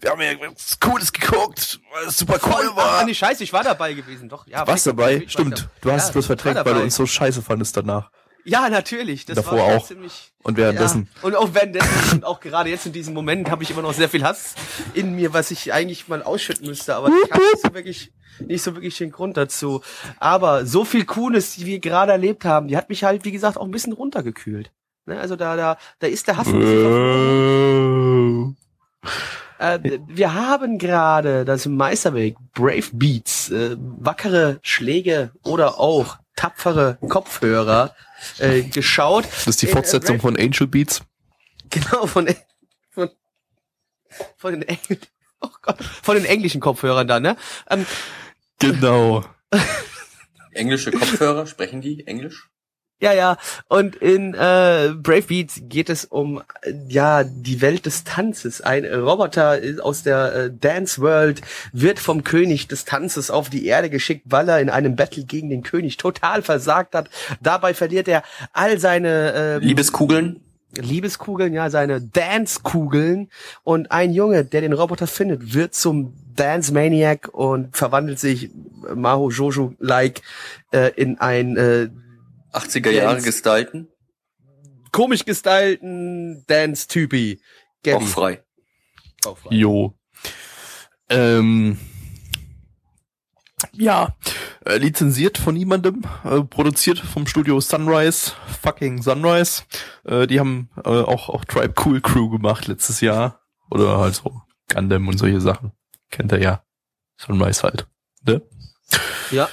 [0.00, 3.04] wir haben hier was Cooles geguckt, weil es super cool Ach, war.
[3.04, 4.46] nee, scheiße, ich war dabei gewesen, doch.
[4.46, 5.24] Ja, Warst dabei?
[5.26, 5.68] Stimmt.
[5.82, 8.10] Du hast Ja, es bloß verdrängt, weil du uns so scheiße fandest danach.
[8.46, 9.26] Ja, natürlich.
[9.26, 9.86] Das Davor war auch.
[9.86, 10.32] ziemlich.
[10.42, 11.08] Und währenddessen.
[11.16, 11.26] Ja.
[11.26, 14.08] Und auch währenddessen und auch gerade jetzt in diesem Moment habe ich immer noch sehr
[14.08, 14.54] viel Hass
[14.94, 18.62] in mir, was ich eigentlich mal ausschütten müsste, aber ich habe nicht so wirklich nicht
[18.62, 19.82] so wirklich den Grund dazu.
[20.18, 23.56] Aber so viel Cooles, wie wir gerade erlebt haben, die hat mich halt, wie gesagt,
[23.56, 24.70] auch ein bisschen runtergekühlt.
[25.06, 25.18] Ne?
[25.18, 28.56] Also da, da, da ist der Hass ein.
[29.58, 37.94] Äh, wir haben gerade das Meisterwerk Brave Beats, äh, wackere Schläge oder auch tapfere Kopfhörer
[38.38, 39.24] äh, geschaut.
[39.24, 41.02] Das ist die äh, Fortsetzung von Angel Beats.
[41.70, 42.28] Genau, von,
[42.90, 43.10] von,
[44.36, 44.98] von den Engl
[45.40, 47.36] oh Gott, von den englischen Kopfhörern dann, ne?
[47.68, 47.84] Ähm,
[48.58, 49.24] Genau.
[50.52, 52.48] Englische Kopfhörer, sprechen die Englisch?
[53.00, 53.36] Ja, ja.
[53.68, 58.62] Und in äh, Brave Beats geht es um äh, ja die Welt des Tanzes.
[58.62, 63.90] Ein Roboter aus der äh, Dance World wird vom König des Tanzes auf die Erde
[63.90, 67.10] geschickt, weil er in einem Battle gegen den König total versagt hat.
[67.42, 68.22] Dabei verliert er
[68.54, 70.40] all seine ähm, Liebeskugeln?
[70.74, 73.28] Liebeskugeln, ja, seine Dance-Kugeln.
[73.62, 78.94] Und ein Junge, der den Roboter findet, wird zum Dance Maniac und verwandelt sich äh,
[78.94, 80.22] Maho Jojo-like
[80.70, 81.88] äh, in ein äh,
[82.52, 83.26] 80er Jahre Dance.
[83.26, 83.88] gestalten?
[84.96, 87.42] komisch gestylten Dance-Typi.
[87.92, 88.42] Auch frei.
[89.26, 89.54] Auch frei.
[89.54, 89.94] Jo.
[91.10, 91.78] Ähm,
[93.72, 94.16] Ja,
[94.64, 98.32] äh, lizenziert von niemandem, äh, produziert vom Studio Sunrise,
[98.62, 99.64] fucking Sunrise.
[100.04, 103.42] Äh, die haben äh, auch, auch Tribe Cool Crew gemacht letztes Jahr.
[103.70, 104.42] Oder halt so
[104.72, 105.72] Gundam und solche Sachen.
[106.10, 106.64] Kennt ihr ja.
[107.18, 107.86] Sunrise halt.
[108.26, 108.40] Ne?
[109.30, 109.48] Ja.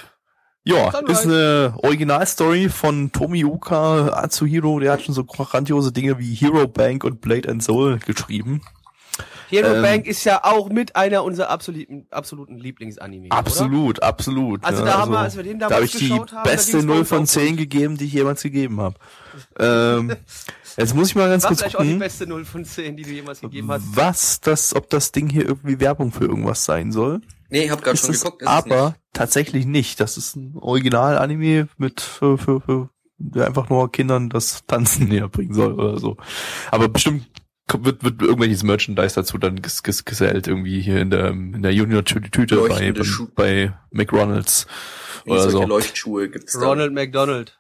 [0.66, 1.11] Ja, Sunrise.
[1.11, 4.80] ist eine Originalstory von Tomioka Atsuhiro.
[4.80, 8.61] Der hat schon so grandiose Dinge wie Hero Bank und Blade and Soul geschrieben.
[9.49, 13.28] Hero Ähm, Bank ist ja auch mit einer unserer absoluten, absoluten Lieblingsanime.
[13.28, 13.38] Oder?
[13.38, 14.64] Absolut, absolut.
[14.64, 16.43] Also ja, da haben wir, als wir den da damals habe ich die geschaut haben,
[16.43, 17.57] da beste ging's bei 0 uns von auch 10 gut.
[17.57, 18.95] gegeben, die ich jemals gegeben habe.
[19.59, 20.16] ähm,
[20.78, 22.97] jetzt muss ich mal ganz War kurz vielleicht auch die gucken, beste 0 von 10,
[22.97, 23.84] die du jemals gegeben hast.
[23.95, 27.22] was das, ob das Ding hier irgendwie Werbung für irgendwas sein soll.
[27.54, 28.41] Nee, ich hab gerade Ist schon es geguckt.
[28.41, 28.95] ist es aber nicht.
[29.14, 29.99] tatsächlich nicht.
[29.99, 32.89] Das ist ein Original-Anime mit für, für, für
[33.20, 36.18] der einfach nur Kindern das Tanzen näher bringen soll oder so.
[36.72, 37.28] Aber bestimmt
[37.68, 41.62] kommt- wird, wird irgendwelches Merchandise dazu dann ges, ges, gesellt irgendwie hier in der in
[41.62, 42.91] der Junior Tüte bei,
[43.36, 44.66] bei, McDonalds
[45.26, 45.64] oder solche so.
[45.66, 46.68] Leuchtschuhe gibt's da.
[46.68, 47.60] Ronald McDonald.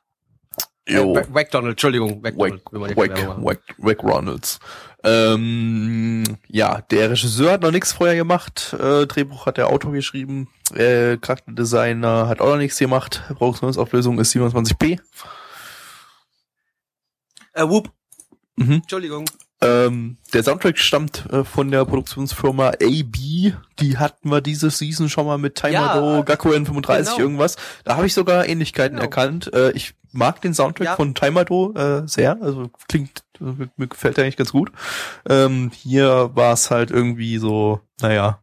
[0.89, 1.15] Jo.
[1.15, 3.15] Äh, McDonald, Entschuldigung, Wack, man die Wack.
[3.41, 4.59] Wack, Wack Ronalds.
[5.03, 8.73] Ähm, ja, der Regisseur hat noch nichts vorher gemacht.
[8.79, 10.47] Äh, Drehbuch hat der Autor geschrieben.
[10.73, 13.21] Äh, Charakterdesigner hat auch noch nichts gemacht.
[13.35, 14.99] Produktionsauflösung ist 27p.
[17.53, 17.91] Äh, whoop.
[18.55, 18.73] Mhm.
[18.75, 19.25] Entschuldigung.
[19.63, 23.53] Ähm, der Soundtrack stammt äh, von der Produktionsfirma AB.
[23.79, 27.19] Die hatten wir diese Season schon mal mit Taimado, Ja, Gakuen 35 genau.
[27.25, 27.55] irgendwas.
[27.85, 29.03] Da habe ich sogar Ähnlichkeiten Genau.
[29.05, 29.53] erkannt.
[29.53, 30.95] Äh, ich mag den Soundtrack Ja.
[30.95, 32.37] von Taimado äh, sehr.
[32.41, 34.71] Also klingt, äh, mir, mir gefällt der eigentlich ganz gut.
[35.29, 38.39] Ähm, hier war es halt irgendwie so, naja,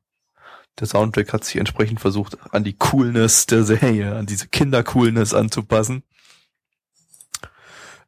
[0.79, 6.03] der Soundtrack hat sich entsprechend versucht, an die Coolness der Serie, an diese Kinder-Coolness anzupassen.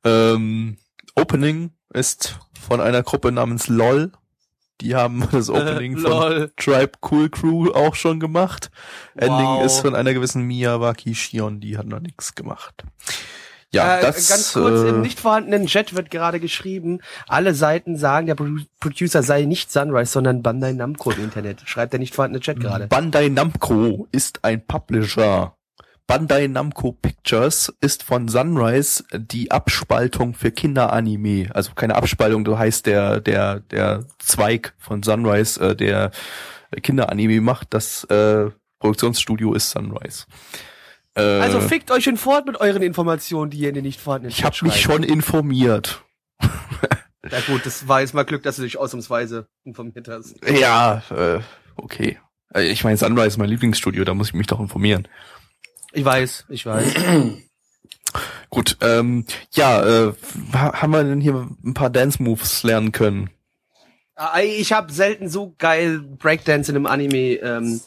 [0.05, 0.79] Ähm,
[1.15, 4.13] Opening ist von einer Gruppe namens LOL.
[4.81, 6.53] Die haben das Opening von Lol.
[6.57, 8.71] Tribe Cool Crew auch schon gemacht.
[9.15, 9.65] Ending Wow.
[9.65, 12.85] ist von einer gewissen Miyawaki Shion, die hat noch nichts gemacht.
[13.73, 17.97] Ja, äh, das ganz kurz, äh, im nicht vorhandenen Chat wird gerade geschrieben, alle Seiten
[17.97, 18.47] sagen, der Pro
[18.81, 21.63] Producer sei nicht Sunrise, sondern Bandai Namco im Internet.
[21.65, 22.87] Schreibt der nicht vorhandene Chat gerade.
[22.87, 25.57] Bandai Namco ist ein Publisher.
[26.07, 31.49] Bandai Namco Pictures ist von Sunrise die Abspaltung für Kinderanime.
[31.55, 36.11] Also keine Abspaltung, du heißt der, der, der Zweig von Sunrise, äh, der
[36.83, 37.69] Kinderanime macht.
[37.75, 38.51] Das äh,
[38.81, 40.27] Produktionsstudio ist Sunrise.
[41.15, 44.33] Äh, Also fickt euch in fort mit euren Informationen, die ihr in den nicht vorhandenen
[44.37, 46.03] ich habe mich schon informiert.
[47.31, 50.35] Ja gut, das war jetzt mal Glück, dass du dich ausnahmsweise informiert hast.
[50.45, 51.39] Ja, äh,
[51.77, 52.19] okay.
[52.53, 55.07] Äh, Ich meine, Sunrise ist mein Lieblingsstudio, da muss ich mich doch informieren.
[55.93, 56.95] Ich weiß, ich weiß.
[58.51, 60.13] Gut, ähm, ja, äh,
[60.53, 63.31] ha- haben wir denn hier ein paar Dance-Moves lernen können?
[64.19, 67.81] Äh, Ich habe selten so geil Breakdance in einem Anime ähm,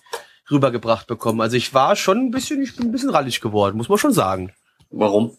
[0.49, 1.41] rübergebracht bekommen.
[1.41, 4.13] Also ich war schon ein bisschen, ich bin ein bisschen rallig geworden, muss man schon
[4.13, 4.51] sagen.
[4.89, 5.37] Warum?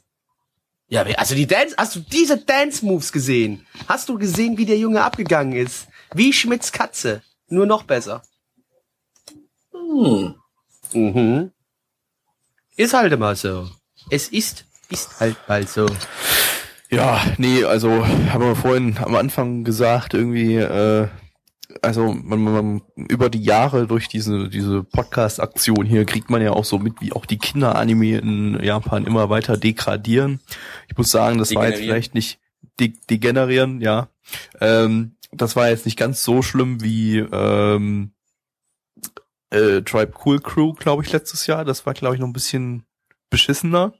[0.89, 3.67] Ja, also die Dance, hast du diese Dance Moves gesehen?
[3.89, 5.89] Hast du gesehen, wie der Junge abgegangen ist?
[6.15, 8.23] Wie Schmidts Katze, nur noch besser.
[9.73, 10.35] Hm.
[10.93, 11.51] Mhm.
[12.77, 13.69] Ist halt immer so.
[14.11, 15.87] Es ist, ist halt mal so.
[16.91, 21.09] Ja, nee, also haben wir vorhin am Anfang gesagt, irgendwie, äh,
[21.83, 26.65] also man, man, über die Jahre durch diese diese Podcast-Aktion hier kriegt man ja auch
[26.65, 30.41] so mit, wie auch die Kinderanime in Japan immer weiter degradieren.
[30.89, 32.39] Ich muss sagen, das war jetzt vielleicht nicht
[32.79, 34.09] de degenerieren, ja.
[34.61, 38.13] Ähm, das war jetzt nicht ganz so schlimm wie ähm,
[39.51, 41.65] äh, Tribe Cool Crew, glaube ich, letztes Jahr.
[41.65, 42.85] Das war, glaube ich, noch ein bisschen
[43.31, 43.93] beschissener.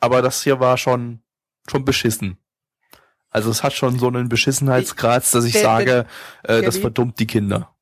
[0.00, 1.22] Aber das hier war schon
[1.68, 2.38] schon beschissen.
[3.30, 6.06] Also es hat schon so einen Beschissenheitsgrad, dass ich sage,
[6.44, 7.74] äh, das verdummt die Kinder.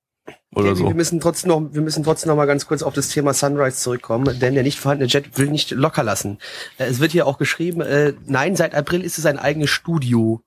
[0.53, 0.87] Oder Kevin, so.
[0.89, 3.77] Wir müssen trotzdem noch, wir müssen trotzdem noch mal ganz kurz auf das Thema Sunrise
[3.77, 6.39] zurückkommen, denn der nicht vorhandene Jet will nicht locker lassen.
[6.79, 10.43] Äh, Es wird hier auch geschrieben, äh, nein, seit April ist es ein eigenes Studio.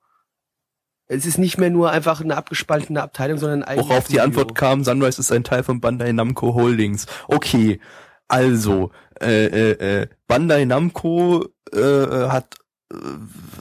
[1.11, 4.23] Es ist nicht mehr nur einfach eine abgespaltene Abteilung, sondern ein Worauf die Studio.
[4.23, 7.07] Antwort kam, Sunrise ist ein Teil von Bandai Namco Holdings.
[7.27, 7.79] Okay,
[8.27, 12.57] also, äh, äh, äh, Bandai Namco äh, äh, hat
[12.93, 12.95] äh,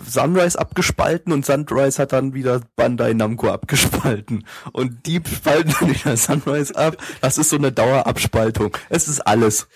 [0.07, 4.47] Sunrise abgespalten und Sunrise hat dann wieder Bandai Namco abgespalten.
[4.73, 6.99] Und die spalten dann wieder Sunrise ab.
[7.23, 8.77] Das ist so eine Dauerabspaltung.
[8.91, 9.69] Es ist alles.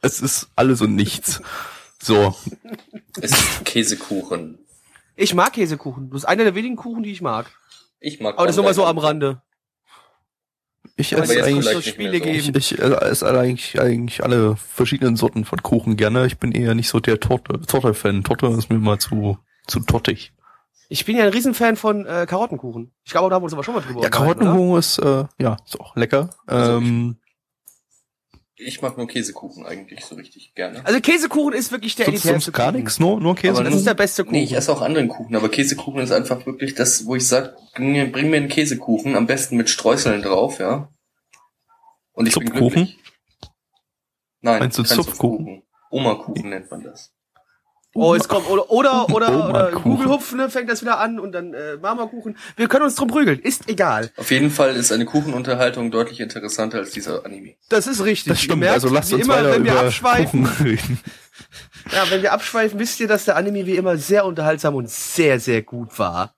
[0.00, 1.42] Es ist alles und nichts.
[2.00, 2.34] So,
[3.20, 4.58] Es ist Käsekuchen.
[5.20, 6.10] Ich mag Käsekuchen.
[6.10, 7.46] Das ist einer der wenigen Kuchen, die ich mag.
[8.00, 9.42] Ich mag Aber das nur mal so am Rande.
[10.96, 12.24] ich esse jetzt eigentlich so Spiele so.
[12.24, 12.56] geben.
[12.56, 16.24] Ich, ich äh, esse eigentlich, eigentlich alle verschiedenen Sorten von Kuchen gerne.
[16.26, 18.24] Ich bin eher nicht so der Torte, Torte-Fan.
[18.24, 20.32] Torte ist mir mal zu, zu tottig.
[20.88, 22.90] Ich bin ja ein Riesenfan von äh, Karottenkuchen.
[23.04, 24.08] Ich glaube, da haben wir uns aber schon mal drüber Ja?
[24.08, 26.30] Karottenkuchen ist, äh, ja, ist auch lecker.
[26.46, 27.16] Also ähm,
[28.60, 30.84] Ich mag nur Käsekuchen eigentlich so richtig gerne.
[30.84, 33.54] Also Käsekuchen ist wirklich der Sonst, elitärste sonst gar nichts, nur, nur Käse.
[33.54, 34.36] Aber Das ist der beste Kuchen.
[34.36, 37.56] Nee, ich esse auch anderen Kuchen, aber Käsekuchen ist einfach wirklich das, wo ich sag,
[37.74, 40.88] bring mir, bring mir einen Käsekuchen, am besten mit Streuseln drauf, ja.
[42.12, 42.84] Und ich bin Zupfkuchen?
[42.84, 42.98] glücklich.
[44.42, 45.62] Nein, Meinst du kein Zupfkuchen?
[45.90, 47.12] Oma-Kuchen nennt man das.
[47.92, 49.82] Oh, es kommt, oder, oder, oder, oder Kuchen.
[49.96, 52.36] Gugelhupf, ne, fängt das wieder an und dann äh, Marmorkuchen.
[52.56, 54.10] Wir können uns drum prügeln, ist egal.
[54.16, 57.54] Auf jeden Fall ist eine Kuchenunterhaltung deutlich interessanter als dieser Anime.
[57.68, 58.30] Das ist richtig.
[58.32, 60.48] Das stimmt, merkt, also lasst uns immer, weiter wenn wir über abschweifen,
[61.92, 65.40] ja, wenn wir abschweifen, wisst ihr, dass der Anime wie immer sehr unterhaltsam und sehr,
[65.40, 66.34] sehr gut war.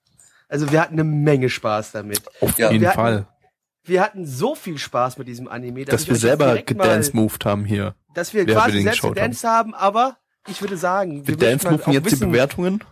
[0.48, 2.22] Also wir hatten eine Menge Spaß damit.
[2.40, 3.26] Auf Ja, jeden wir hatten- Fall.
[3.84, 7.96] Wir hatten so viel Spaß mit diesem Anime, Dass ich wir selber gedanced-moved haben hier.
[8.14, 10.18] dass wir quasi wir selbst gedanced haben, aber
[10.48, 12.84] ich würde sagen, Wir möchten halt dance-moven auch jetzt die wissen- Bewertungen.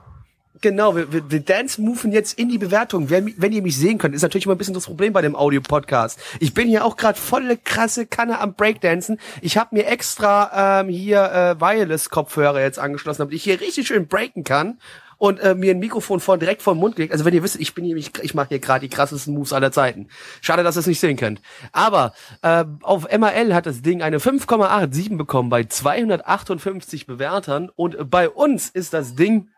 [0.62, 3.08] Genau, wir, wir, wir dance-moven jetzt in die Bewertung.
[3.08, 5.34] Wenn, wenn ihr mich sehen könnt, ist natürlich immer ein bisschen das Problem bei dem
[5.34, 6.18] Audio-Podcast.
[6.38, 9.18] Ich bin hier auch gerade volle krasse Kanne am Breakdancen.
[9.40, 14.06] Ich habe mir extra ähm, hier äh, Wireless-Kopfhörer jetzt angeschlossen, damit ich hier richtig schön
[14.06, 14.78] breaken kann
[15.20, 17.12] und äh, mir ein Mikrofon vor, direkt vor den Mund gelegt.
[17.12, 19.52] Also wenn ihr wisst, ich bin hier, ich, ich mache hier gerade die krassesten Moves
[19.52, 20.08] aller Zeiten.
[20.40, 21.42] Schade, dass ihr es nicht sehen könnt.
[21.72, 28.30] Aber äh, auf MAL hat das Ding eine 5,87 bekommen bei 258 Bewertern und bei
[28.30, 29.50] uns ist das Ding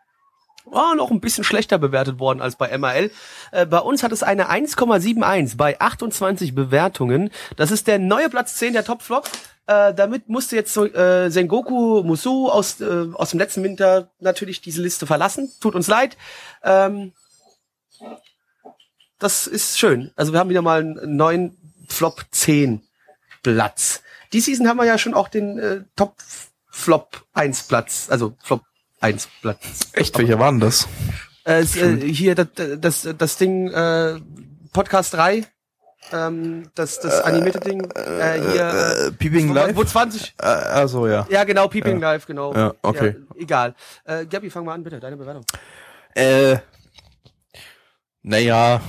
[0.65, 3.11] Oh, noch ein bisschen schlechter bewertet worden als bei MAL.
[3.51, 7.31] Äh, bei uns hat es eine 1,71 bei 28 Bewertungen.
[7.57, 9.29] Das ist der neue Platz 10 der Top Flop.
[9.67, 14.81] Äh, damit musste jetzt äh, Sengoku Musu aus, äh, aus dem letzten Winter natürlich diese
[14.81, 15.51] Liste verlassen.
[15.61, 16.17] Tut uns leid.
[16.63, 17.13] Ähm,
[19.19, 20.11] das ist schön.
[20.15, 21.57] Also wir haben wieder mal einen neuen
[21.87, 22.81] Flop 10
[23.41, 24.01] Platz.
[24.33, 26.15] Die Season haben wir ja schon auch den äh, Top
[26.69, 28.63] Flop 1 Platz, also Flop
[29.03, 29.91] 1 Platz.
[29.93, 30.87] Echt, welcher war denn das?
[31.45, 32.47] Äh, es, äh, hier das,
[32.79, 34.19] das, das Ding äh,
[34.71, 35.43] Podcast 3,
[36.13, 39.75] ähm, das, das animierte Ding, äh, hier, Äh, Peeping wo, Live?
[39.75, 41.27] wo 20, Äh, also ja.
[41.29, 42.53] ja genau, Peeping Live, genau.
[42.55, 43.15] Ja, okay.
[43.35, 43.75] Ja, egal.
[44.05, 45.45] Äh, Gabi, fang mal an, bitte, deine Bewertung.
[46.15, 46.57] Äh,
[48.21, 48.79] naja,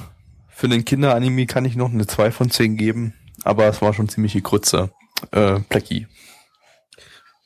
[0.48, 4.08] für den Kinderanime kann ich noch eine 2 von 10 geben, aber es war schon
[4.08, 4.90] ziemliche Grütze.
[5.32, 6.06] Äh, Blackie.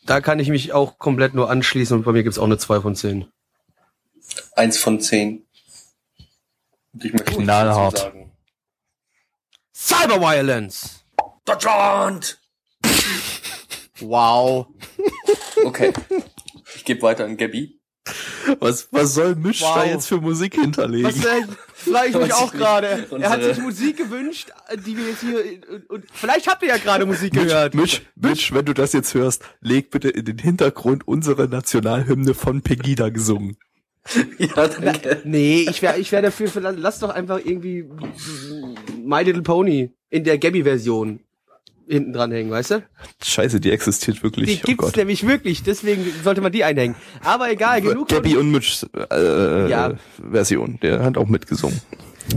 [0.09, 2.81] Da kann ich mich auch komplett nur anschließen und bei mir gibt's auch eine 2
[2.81, 3.31] von 10.
[4.57, 5.47] Eins von zehn.
[6.95, 7.99] Und ich möchte Knallhart.
[7.99, 8.33] sagen.
[9.75, 11.05] Cyberviolence!
[11.45, 12.41] Deutschland!
[14.01, 14.69] Wow.
[15.65, 15.93] Okay.
[16.75, 17.79] Ich gebe weiter an Gabby.
[18.61, 19.75] Was, was soll Misch Wow.
[19.75, 21.07] da jetzt für Musik hinterlegen?
[21.07, 21.55] Was denn?
[21.79, 23.07] Frage ich mich auch gerade.
[23.21, 24.51] Er hat sich Musik gewünscht,
[24.85, 27.75] die wir jetzt hier und, und vielleicht habt ihr ja gerade Musik Mitch, gehört.
[27.75, 32.63] Mitch, Mitch, wenn du das jetzt hörst, leg bitte in den Hintergrund unsere Nationalhymne von
[32.63, 33.57] Pegida gesungen.
[34.39, 35.21] Ja, danke.
[35.25, 37.85] Nee, ich wäre ich wär dafür, für, lass doch einfach irgendwie
[39.05, 41.21] My Little Pony in der Gabby-Version
[41.89, 42.83] hinten dran hängen, weißt du?
[43.23, 44.61] Scheiße, die existiert wirklich.
[44.61, 46.97] Die gibt's nämlich wirklich, deswegen sollte man die einhängen.
[47.25, 49.95] Aber egal, genug Gabby von, und Mitch äh, Ja.
[50.31, 51.81] Version, der hat auch mitgesungen.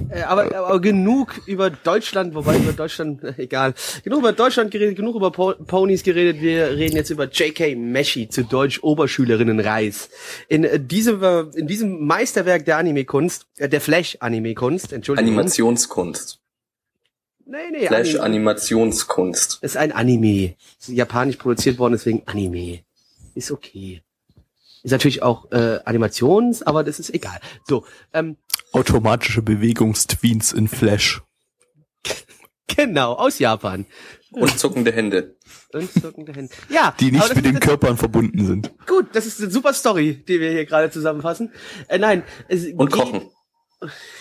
[0.09, 3.73] äh, aber, aber genug über Deutschland, wobei über Deutschland, äh, egal.
[4.03, 6.41] Genug über Deutschland geredet, genug über po Ponys geredet.
[6.41, 7.75] Wir reden jetzt über J.K.
[7.75, 10.09] Meshi, zu Deutsch Oberschülerinnenreis.
[10.47, 15.29] In äh, diesem, äh, in diesem Meisterwerk der Anime-Kunst, äh, der Flash-Anime-Kunst, Entschuldigung.
[15.29, 16.40] Animationskunst.
[17.45, 18.23] Nee, nee, Flash Anime.
[18.23, 19.59] Animationskunst.
[19.61, 20.55] ist ein Anime.
[20.79, 22.79] Ist japanisch produziert worden, deswegen Anime.
[23.35, 24.01] Ist okay.
[24.83, 27.39] Ist natürlich auch äh, Animations, aber das ist egal.
[27.67, 28.37] So, ähm,
[28.73, 31.21] Automatische Bewegungstweens in Flash.
[32.67, 33.85] genau, aus Japan.
[34.31, 35.35] Und zuckende Hände.
[35.73, 36.53] Und zuckende Hände.
[36.69, 38.71] Ja, Die nicht mit den Körpern verbunden sind.
[38.87, 41.51] Gut, das ist eine super Story, die wir hier gerade zusammenfassen.
[41.89, 43.29] Äh, nein, es Und geht- kochen.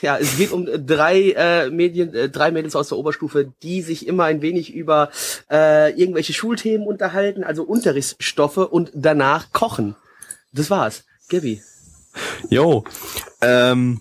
[0.01, 4.07] Ja, es geht um drei äh, Medien, äh, drei Mädels aus der Oberstufe, die sich
[4.07, 5.11] immer ein wenig über
[5.51, 9.97] äh, irgendwelche Schulthemen unterhalten, also Unterrichtsstoffe und danach kochen.
[10.53, 11.05] Das war's.
[11.29, 11.63] Gabby.
[12.49, 12.85] Jo.
[13.43, 14.01] Ähm,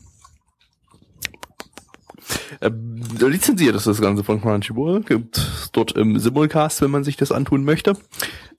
[2.61, 2.71] äh,
[3.19, 5.01] lizenziert ist das Ganze von Crunchyroll.
[5.01, 7.97] Gibt dort im Simulcast, wenn man sich das antun möchte.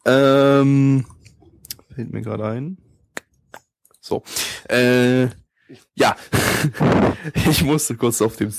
[0.05, 1.07] Ähm,
[1.95, 2.79] fällt mir gerade ein.
[4.01, 4.23] So.
[4.69, 5.29] Äh,
[5.95, 6.17] ja.
[7.51, 8.53] ich musste kurz auf dem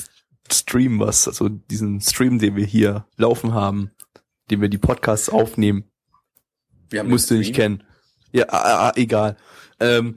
[0.52, 3.92] Stream was, also diesen Stream, den wir hier laufen haben,
[4.50, 5.86] den wir die Podcasts aufnehmen,
[7.04, 7.84] musste nicht kennen.
[8.32, 9.38] Ja, ah, ah, egal.
[9.80, 10.16] Ähm,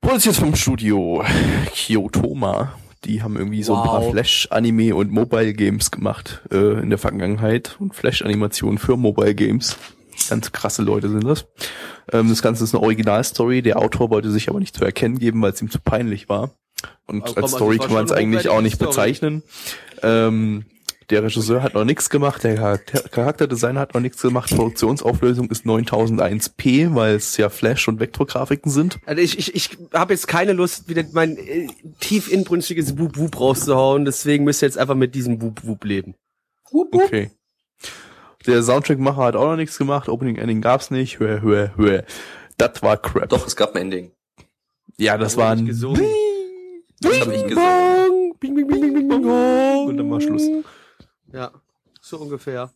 [0.00, 1.24] produziert vom Studio
[1.72, 2.74] Kyotoma.
[3.04, 4.12] Die haben irgendwie so ein paar Wow.
[4.12, 9.76] Flash-Anime und Mobile-Games gemacht äh, in der Vergangenheit und Flash-Animationen für Mobile-Games.
[10.28, 11.46] Ganz krasse Leute sind das.
[12.12, 13.62] Ähm, das Ganze ist eine Originalstory.
[13.62, 16.50] Der Autor wollte sich aber nicht zu erkennen geben, weil es ihm zu peinlich war.
[17.06, 18.88] Und komm, als also Story war kann man es eigentlich auch nicht Story.
[18.90, 19.42] bezeichnen.
[20.02, 20.64] Ähm,
[21.10, 25.66] Der Regisseur hat noch nichts gemacht, der Charakter- Charakterdesigner hat noch nichts gemacht, Produktionsauflösung ist
[25.66, 28.98] 9001p, weil es ja Flash- und Vektorgrafiken sind.
[29.04, 31.66] Also ich, ich, ich habe jetzt keine Lust, wieder mein äh,
[32.00, 36.14] tief inbrünstiges Wup rauszuhauen, deswegen müsst ihr jetzt einfach mit diesem Wup Wup leben.
[36.70, 37.30] Okay.
[38.46, 42.04] Der Soundtrackmacher hat auch noch nichts gemacht, Opening Ending gab's nicht, hör, hör, hör.
[42.58, 43.28] Das war crap.
[43.28, 44.12] Doch, es gab ein Ending.
[44.98, 46.04] Ja, das war ein gesungen.
[47.00, 48.34] Das habe ich gesungen.
[48.38, 49.86] Bing, bing, bing, bing, bing, bing, bong.
[49.86, 50.42] Und dann war Schluss.
[51.32, 51.50] Ja,
[52.00, 52.70] so ungefähr.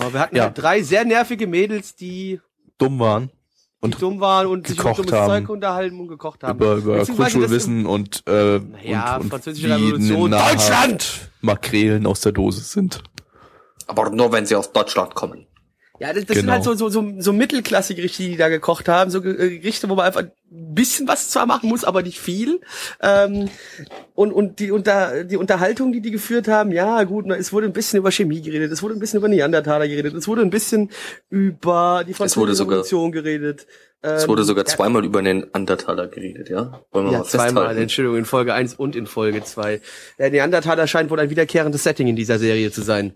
[0.00, 0.44] Aber wir hatten Ja.
[0.44, 2.40] halt drei sehr nervige Mädels, die,
[2.78, 3.32] dumm waren die
[3.80, 5.28] und dumm waren und sich über gekocht dummes haben.
[5.44, 6.58] Zeug unterhalten und gekocht haben.
[6.58, 11.30] über, über Grundschulwissen und, äh, Ja, und, und französische Revolution, Deutschland!
[11.42, 13.02] Makrelen aus der Dose sind.
[13.88, 15.46] Aber nur, wenn sie aus Deutschland kommen.
[16.00, 16.40] Ja, das, das Genau.
[16.40, 19.10] sind halt so, so, so, so Mittelklasse-Gerichte, die da gekocht haben.
[19.10, 20.30] So äh, Gerichte, wo man einfach ein
[20.74, 22.60] bisschen was zwar machen muss, aber nicht viel.
[23.00, 23.48] Ähm,
[24.14, 27.72] und, und die, unter, die Unterhaltung, die die geführt haben, ja gut, es wurde ein
[27.72, 30.90] bisschen über Chemie geredet, es wurde ein bisschen über Neandertaler geredet, es wurde ein bisschen
[31.30, 33.66] über die französische Revolution geredet.
[34.04, 36.80] Es Ähm, wurde sogar ja, zweimal über den Andertaler geredet, ja?
[36.90, 37.82] Wollen wir Ja, mal zweimal, festhalten.
[37.82, 39.80] Entschuldigung, in Folge 1 und in Folge 2.
[40.18, 43.14] Der Neandertaler scheint wohl ein wiederkehrendes Setting in dieser Serie zu sein.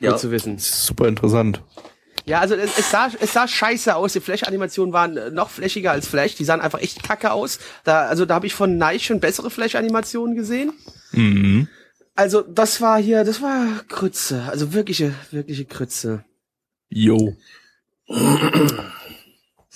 [0.00, 0.10] Ja.
[0.10, 0.58] Gut zu wissen.
[0.58, 1.62] Super interessant.
[2.26, 4.12] Ja, also es, es, sah, es sah scheiße aus.
[4.12, 6.34] Die Flash-Animationen waren äh, noch flächiger als Flash.
[6.34, 7.60] Die sahen einfach echt kacke aus.
[7.84, 10.72] Da, also da habe ich von Nike schon bessere Flash-Animationen gesehen.
[11.12, 11.68] Mhm.
[12.16, 14.42] Also das war hier, das war Krütze.
[14.50, 16.24] Also wirkliche, wirkliche Krütze.
[16.88, 17.36] Jo.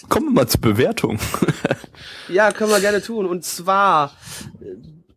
[0.08, 1.18] Kommen wir mal zur Bewertung.
[2.28, 3.26] Ja, können wir gerne tun.
[3.26, 4.12] Und zwar
[4.60, 4.64] äh,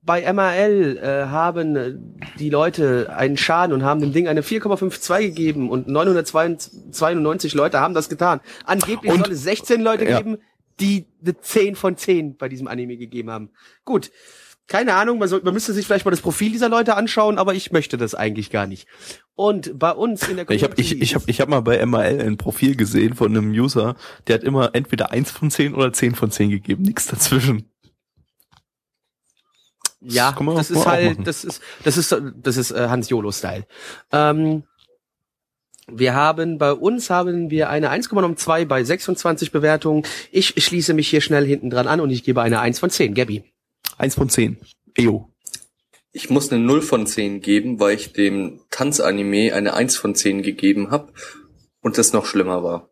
[0.04, 1.94] bei MRL äh, haben äh,
[2.40, 7.94] die Leute einen Schaden und haben dem Ding eine 4,52 gegeben und 992 Leute haben
[7.94, 8.40] das getan.
[8.66, 10.18] Angeblich Und- soll es 16 Leute Ja.
[10.18, 10.38] geben,
[10.80, 13.50] die eine 10 von 10 bei diesem Anime gegeben haben.
[13.84, 14.12] Gut.
[14.68, 17.54] Keine Ahnung, man, soll, man müsste sich vielleicht mal das Profil dieser Leute anschauen, aber
[17.54, 18.86] ich möchte das eigentlich gar nicht.
[19.36, 22.20] Und bei uns in der Ich habe ich, ich hab, ich hab mal bei MRL
[22.22, 23.96] ein Profil gesehen von einem User,
[24.28, 27.70] der hat immer entweder 1 von 10 oder 10 von 10 gegeben, nichts dazwischen.
[30.02, 33.66] Ja, das auch- ist halt, das ist, das ist, das ist äh, Hans Jolo-Style.
[34.12, 34.64] Ähm,
[35.90, 40.04] wir haben bei uns haben wir eine 1,92 bei 26 Bewertungen.
[40.32, 43.14] Ich schließe mich hier schnell hinten dran an und ich gebe eine 1 von 10.
[43.14, 43.46] Gabby.
[43.98, 44.58] 1 von 10.
[44.96, 45.32] Ejo.
[46.12, 50.42] Ich muss eine 0 von 10 geben, weil ich dem Tanzanime eine 1 von 10
[50.42, 51.14] gegeben habe
[51.82, 52.90] und das noch schlimmer war.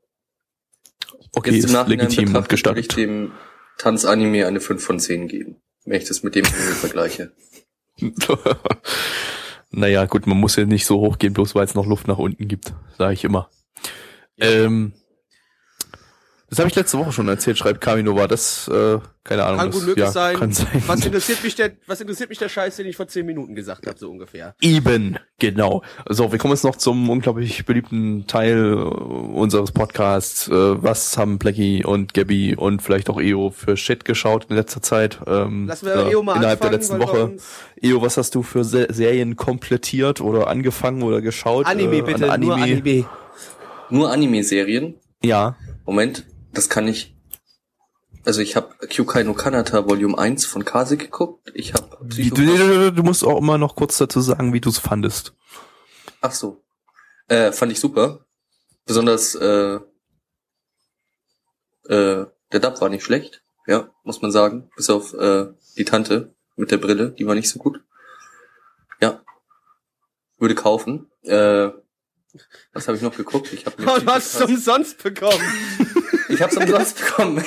[1.33, 2.97] Okay, Jetzt im ist Nachhinein legitim und betrachtet würde ich gestattet.
[2.97, 3.31] dem
[3.77, 7.31] Tanzanime eine 5 von 10 geben, wenn ich das mit dem Anime vergleiche.
[9.71, 12.17] naja, gut, man muss ja nicht so hoch gehen, bloß weil es noch Luft nach
[12.17, 13.49] unten gibt, sage ich immer.
[14.37, 14.93] Ähm,
[16.55, 18.27] das habe ich letzte Woche schon erzählt, schreibt Kaminova.
[18.27, 19.59] Das, äh, keine Ahnung.
[19.59, 20.37] Kann das, gut möglich ja, sein.
[20.37, 20.83] Kann sein.
[20.87, 23.87] Was interessiert mich der, was interessiert mich der Scheiß, den ich vor 10 Minuten gesagt
[23.87, 24.55] habe, so ungefähr.
[24.61, 25.81] Eben, genau.
[26.07, 30.47] So, wir kommen jetzt noch zum unglaublich beliebten Teil äh, unseres Podcasts.
[30.47, 34.81] Äh, was haben Blackie und Gabby und vielleicht auch EO für Shit geschaut in letzter
[34.81, 35.19] Zeit?
[35.27, 37.37] Ähm, Lassen wir äh, EO mal innerhalb der anfangen, letzten weil bei Woche.
[37.81, 41.65] EO, was hast du für Se Serien komplettiert oder angefangen oder geschaut?
[41.65, 43.05] Anime Äh, bitte, an nur Anime.
[43.89, 44.95] Nur Anime-Serien?
[45.21, 45.57] Ja.
[45.85, 46.25] Moment,
[46.55, 47.15] das kann ich.
[48.25, 51.51] Also ich habe Kyukai no Kanata Volume 1 von Kase geguckt.
[51.53, 55.33] Ich habe du, du musst auch immer noch kurz dazu sagen, wie du es fandest.
[56.21, 56.63] Ach so.
[57.27, 58.25] Äh, fand ich super.
[58.85, 59.79] Besonders äh,
[61.87, 64.69] äh, der Dub war nicht schlecht, ja, muss man sagen.
[64.75, 65.47] Bis auf äh,
[65.77, 67.81] die Tante mit der Brille, die war nicht so gut.
[69.01, 69.21] Ja.
[70.37, 71.11] Würde kaufen.
[71.23, 71.69] Äh,
[72.73, 73.53] was habe ich noch geguckt?
[73.53, 75.41] Ich habe Oh, du hast es umsonst bekommen.
[76.35, 77.43] ich hab's umsonst bekommen.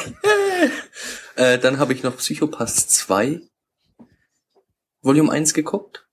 [1.37, 3.41] äh, dann habe ich noch Psychopath 2
[5.03, 6.07] Volume 1 geguckt.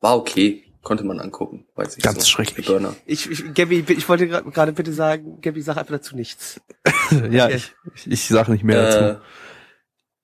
[0.00, 0.64] War okay.
[0.82, 1.66] Konnte man angucken.
[1.74, 2.26] Weiß ich Ganz so.
[2.30, 2.66] schrecklich.
[2.66, 2.96] Burner.
[3.04, 6.58] Ich, ich, Gabby, ich wollte gerade bitte sagen, Gabby, sag einfach dazu nichts.
[7.30, 7.56] ja, Okay.
[7.56, 9.20] ich, ich, ich sage nicht mehr Äh, dazu.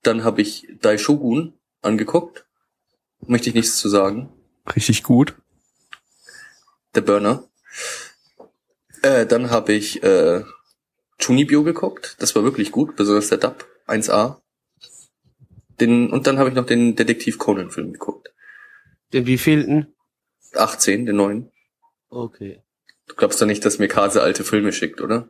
[0.03, 2.47] dann habe ich Daishogun angeguckt.
[3.27, 4.31] Möchte ich nichts zu sagen.
[4.75, 5.35] Richtig gut.
[6.95, 7.45] Der Burner.
[9.03, 10.43] Äh, dann habe ich äh,
[11.19, 12.17] Chunibyo geguckt.
[12.19, 14.41] Das war wirklich gut, besonders der Dub 1A.
[15.81, 18.29] Den, und dann habe ich noch den Detektiv Conan Film geguckt.
[19.13, 19.95] Den wievielten?
[20.55, 21.51] 18, den neuen.
[22.09, 22.63] Okay.
[23.09, 25.29] Du glaubst doch nicht, dass mir Kase alte Filme schickt, oder?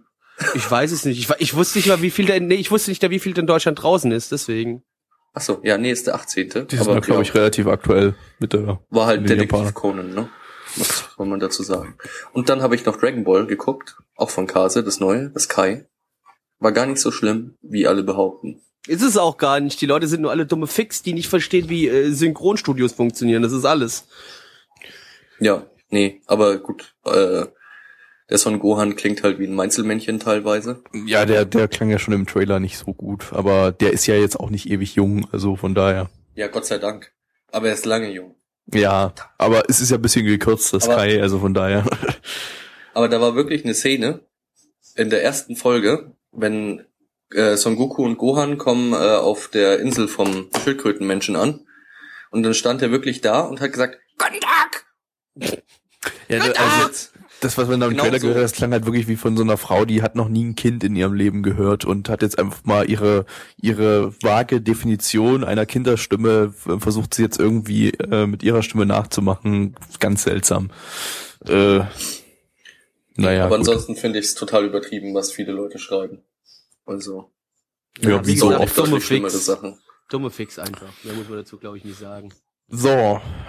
[0.55, 1.18] Ich weiß es nicht.
[1.18, 3.34] Ich, ich wusste nicht mal, wie viel der, nee, ich wusste nicht, der, wie viel
[3.34, 4.82] der in Deutschland draußen ist, deswegen.
[5.32, 6.68] Ach so, ja, nee, ist der 18.
[6.68, 8.80] Die sind, glaube ich, relativ aktuell mit der.
[8.91, 9.74] war halt Detektiv.
[9.74, 10.28] Conan, ne?
[10.77, 11.97] Was soll man dazu sagen?
[12.33, 15.87] Und dann habe ich noch Dragon Ball geguckt, auch von Kase, das neue, das Kai.
[16.59, 18.62] War gar nicht so schlimm, wie alle behaupten.
[18.87, 19.81] Ist es auch gar nicht.
[19.81, 23.43] Die Leute sind nur alle dumme Fix, die nicht verstehen, wie äh, Synchronstudios funktionieren.
[23.43, 24.07] Das ist alles.
[25.39, 27.47] Ja, nee, aber gut, äh,
[28.31, 30.83] der Son Gohan klingt halt wie ein Meinzelmännchen teilweise.
[31.07, 34.14] Ja, der, der klang ja schon im Trailer nicht so gut, aber der ist ja
[34.14, 36.09] jetzt auch nicht ewig jung, also von daher.
[36.35, 37.12] Ja, Gott sei Dank.
[37.53, 38.36] Aber er ist lange jung.
[38.73, 41.85] Ja, aber es ist ja ein bisschen gekürzt, das Aber- Kai, also von daher.
[42.95, 44.21] Aber da war wirklich eine Szene
[44.95, 46.87] in der ersten Folge, wenn
[47.33, 51.67] äh, Son Goku und Gohan kommen äh, auf der Insel vom Schildkrötenmenschen an.
[52.31, 54.87] Und dann stand er wirklich da und hat gesagt, Guten Tag!
[56.29, 56.93] Ja, Guten also, Tag!
[57.47, 58.26] Das, was man da im Genau Trailer so.
[58.26, 60.44] gehört hat, das klang halt wirklich wie von so einer Frau, die hat noch nie
[60.44, 63.24] ein Kind in ihrem Leben gehört und hat jetzt einfach mal ihre,
[63.61, 69.74] ihre vage Definition einer Kinderstimme, äh, versucht sie jetzt irgendwie äh, mit ihrer Stimme nachzumachen.
[70.01, 70.70] Ganz seltsam.
[71.49, 71.80] Äh,
[73.16, 73.66] naja, Aber gut.
[73.68, 76.22] ansonsten finde ich es total übertrieben, was viele Leute schreiben.
[76.84, 77.30] Also,
[78.01, 78.76] ja, wie wie so oft.
[78.76, 79.44] dumme Fix.
[79.47, 79.78] Sachen.
[80.11, 80.88] Dumme Fix einfach.
[81.03, 82.28] Mehr muss man dazu, glaube ich, nicht sagen.
[82.68, 82.88] So,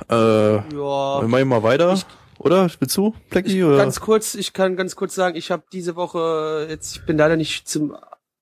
[0.10, 0.62] äh, Ja.
[1.22, 2.00] wir machen mal weiter,
[2.40, 2.70] oder?
[2.80, 3.78] Willst du, Plecky, Ich, oder?
[3.78, 7.18] ganz kurz, ich kann ganz kurz sagen, ich habe diese Woche äh, jetzt, ich bin
[7.18, 7.96] leider nicht zum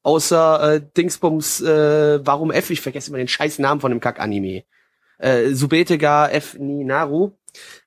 [0.03, 4.63] außer äh, Dingsbums, äh, warum F, ich vergesse immer den scheiß Namen von dem Kack-Anime.
[5.17, 7.31] Äh, Subetega F Ninaru.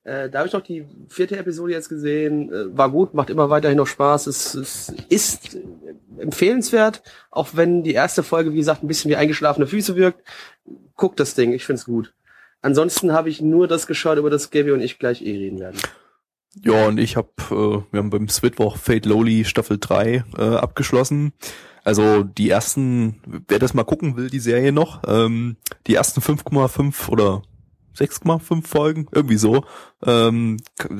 [0.02, 2.52] Äh, da habe ich noch die vierte Episode jetzt gesehen.
[2.52, 4.26] Äh, war gut, macht immer weiterhin noch Spaß.
[4.26, 5.62] Es, es ist äh,
[6.18, 10.26] empfehlenswert, auch wenn die erste Folge, wie gesagt, ein bisschen wie eingeschlafene Füße wirkt.
[10.96, 12.12] Guckt das Ding, ich find's gut.
[12.60, 15.80] Ansonsten habe ich nur das geschaut, über das Gabby und ich gleich eh reden werden.
[16.62, 21.32] Ja, und ich habe, äh, wir haben beim Switwoch Fate Lowly Staffel 3 äh, abgeschlossen.
[21.84, 25.56] Also die ersten, wer das mal gucken will, die Serie noch, ähm,
[25.86, 27.42] die ersten 5,5 oder
[27.96, 29.64] 6,5 Folgen, irgendwie so,
[30.04, 30.58] ähm,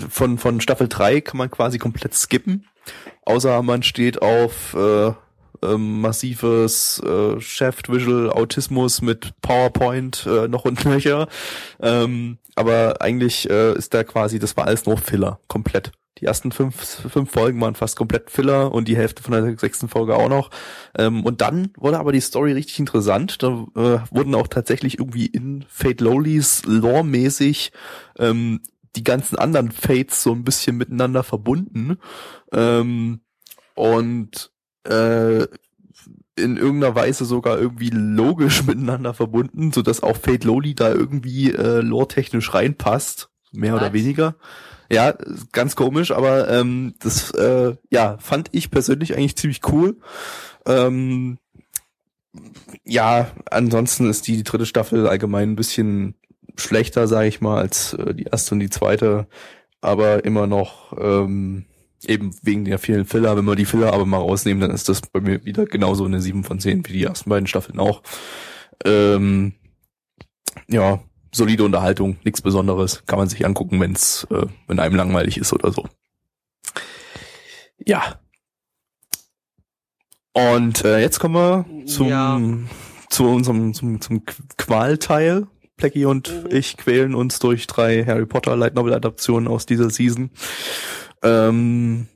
[0.09, 2.67] von, von Staffel 3 kann man quasi komplett skippen.
[3.25, 5.13] Außer man steht auf äh,
[5.63, 11.29] ähm, massives äh, Shaft Visual Autismus mit PowerPoint äh, noch und nöcher.
[11.81, 15.93] Ähm, aber eigentlich äh, ist da quasi, das war alles nur Filler, komplett.
[16.19, 16.75] Die ersten fünf,
[17.09, 20.51] fünf Folgen waren fast komplett Filler und die Hälfte von der sechsten Folge auch noch.
[20.97, 23.43] Ähm, und dann wurde aber die Story richtig interessant.
[23.43, 27.71] Da äh, wurden auch tatsächlich irgendwie in Fate Lowlys lore-mäßig
[28.19, 28.61] ähm,
[28.97, 31.99] die ganzen anderen Fates so ein bisschen miteinander verbunden.
[32.53, 33.21] Ähm,
[33.75, 34.51] und
[34.85, 35.47] äh,
[36.37, 41.53] in irgendeiner Weise sogar irgendwie logisch miteinander verbunden, so dass auch Fate Lowly da irgendwie
[41.53, 43.93] äh, lore-technisch reinpasst, mehr oder Was?
[43.93, 44.37] weniger.
[44.91, 45.15] Ja,
[45.53, 49.99] ganz komisch, aber ähm, das äh, ja fand ich persönlich eigentlich ziemlich cool.
[50.65, 51.39] Ähm,
[52.85, 56.15] ja, ansonsten ist die dritte Staffel allgemein ein bisschen
[56.57, 59.27] schlechter, sage ich mal, als äh, die erste und die zweite,
[59.81, 61.67] aber immer noch ähm,
[62.05, 63.37] eben wegen der vielen Filler.
[63.37, 66.21] Wenn wir die Filler aber mal rausnehmen, dann ist das bei mir wieder genauso eine
[66.21, 68.03] 7 von 10 wie die ersten beiden Staffeln auch.
[68.85, 69.55] Ähm,
[70.69, 71.01] ja,
[71.33, 75.73] solide Unterhaltung, nichts Besonderes, kann man sich angucken, wenn's, äh, wenn einem langweilig ist oder
[75.73, 75.85] so.
[77.85, 78.21] Ja.
[80.33, 82.41] Und äh, jetzt kommen wir zum Ja.
[83.11, 84.25] zu unserem zum, zum
[84.57, 85.47] Qualteil.
[85.77, 86.51] Plecky und Mhm.
[86.57, 90.31] ich quälen uns durch drei Harry Potter Light Novel Adaptionen aus dieser Season.
[91.23, 92.09] Ähm,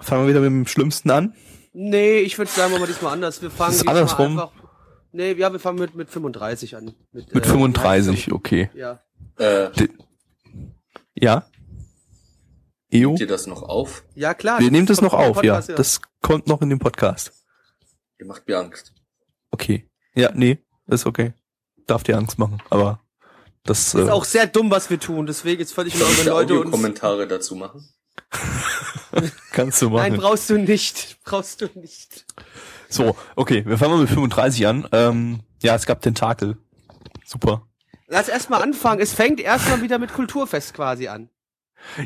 [0.00, 1.34] fangen wir wieder mit dem Schlimmsten an.
[1.72, 3.42] Nee, ich würde sagen, machen wir diesmal anders.
[3.42, 4.38] Wir fangen Ist diesmal andersrum?
[4.38, 4.52] Einfach,
[5.12, 6.94] nee, ja, wir fangen mit, mit 35 an.
[7.12, 8.70] Mit äh, 35, okay.
[8.74, 9.00] Ja.
[9.38, 9.70] Äh,
[11.14, 11.46] Ja.
[12.90, 13.08] EO?
[13.10, 14.04] Nehmt ihr das noch auf?
[14.14, 14.60] Ja, klar.
[14.60, 15.54] Wir nehmen das noch auf, ja.
[15.54, 17.32] Podcast, Das kommt noch in dem Podcast.
[18.20, 18.92] Ihr macht mir Angst.
[19.50, 19.88] Okay.
[20.14, 21.32] Ja, nee, ist okay.
[21.86, 23.00] Darf dir Angst machen, aber
[23.64, 25.26] das ist äh, auch sehr dumm, was wir tun.
[25.26, 26.30] Deswegen ist völlig in Leute uns.
[26.30, 27.88] Audiokommentare dazu machen?
[29.52, 30.12] kannst du machen.
[30.12, 31.18] Nein, brauchst du nicht.
[31.24, 32.26] Brauchst du nicht.
[32.88, 34.88] so, okay, wir fangen mal mit 35 an.
[34.92, 36.56] Ähm, ja, es gab Tentakel.
[37.24, 37.66] Super.
[38.08, 39.00] Lass erstmal anfangen.
[39.00, 41.30] Es fängt erstmal wieder mit Kulturfest quasi an.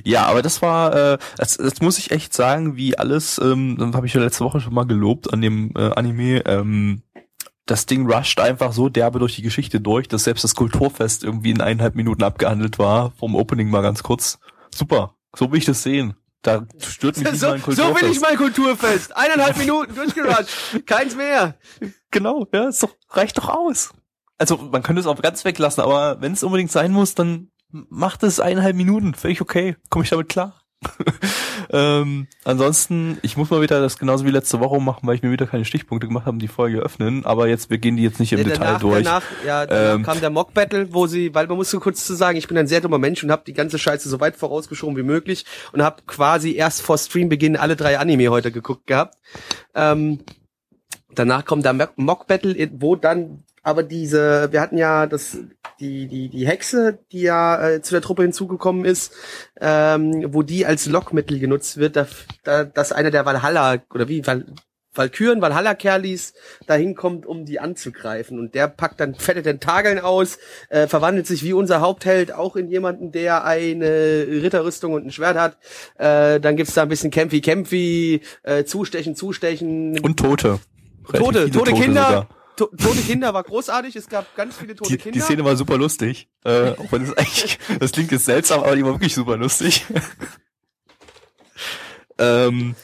[0.04, 4.06] Ja, aber das war, äh, das, das muss ich echt sagen, wie alles, ähm, habe
[4.06, 7.02] ich ja letzte Woche schon mal gelobt an dem äh, Anime, ähm,
[7.68, 11.50] das Ding rusht einfach so derbe durch die Geschichte durch, dass selbst das Kulturfest irgendwie
[11.50, 14.38] in eineinhalb Minuten abgehandelt war, vom Opening mal ganz kurz.
[14.74, 16.14] Super, so will ich das sehen.
[16.42, 18.02] Da stört mich So, mal ein so Kulturfest.
[18.02, 19.16] will ich mein Kulturfest.
[19.16, 20.86] Eineinhalb Minuten durchgerusht.
[20.86, 21.56] Keins mehr.
[22.10, 23.92] Genau, ja, ist doch, reicht doch aus.
[24.38, 28.22] Also man könnte es auch ganz weglassen, aber wenn es unbedingt sein muss, dann macht
[28.22, 30.62] es eineinhalb Minuten, völlig okay, komme ich damit klar.
[31.70, 35.32] ähm, ansonsten, ich muss mal wieder das genauso wie letzte Woche machen, weil ich mir
[35.32, 38.32] wieder keine Stichpunkte gemacht habe, die Folge öffnen, aber jetzt, wir gehen die jetzt nicht
[38.32, 39.04] im Ja, Detail danach, durch.
[39.04, 42.06] danach, ja, danach Ähm, kam der Mock Battle, wo sie, weil man muss so kurz
[42.06, 44.36] zu sagen, ich bin ein sehr dummer Mensch und habe die ganze Scheiße so weit
[44.36, 49.16] vorausgeschoben wie möglich und habe quasi erst vor Streambeginn alle drei Anime heute geguckt gehabt.
[49.74, 50.20] Ähm,
[51.14, 55.38] danach kommt der Mock Battle, wo dann aber diese, wir hatten ja das
[55.80, 59.12] die, die, die Hexe, die ja äh, zu der Truppe hinzugekommen ist,
[59.60, 62.06] ähm, wo die als Lockmittel genutzt wird, da,
[62.42, 64.44] da, dass einer der Valhalla, oder wie, Val,
[64.94, 66.34] Valkyren, Valhalla-Kerlis
[66.66, 68.38] dahin kommt, um die anzugreifen.
[68.38, 70.38] Und der packt dann fette Tentakeln aus,
[70.68, 75.38] äh, verwandelt sich wie unser Hauptheld auch in jemanden, der eine Ritterrüstung und ein Schwert
[75.38, 75.56] hat.
[75.96, 80.00] Äh, dann gibt's da ein bisschen Kämpfi, Kämpfi, äh, Zustechen, Zustechen.
[80.00, 80.58] Und Tote.
[81.08, 82.04] Relativ Tote, tote Kinder.
[82.04, 82.37] sogar.
[82.58, 83.94] To tote Kinder war großartig.
[83.94, 85.12] Es gab ganz viele tote Die, Kinder.
[85.12, 86.28] die Szene war super lustig.
[86.44, 89.86] Äh, auch wenn es eigentlich, das klingt jetzt seltsam, aber die war wirklich super lustig.
[92.18, 92.74] ähm,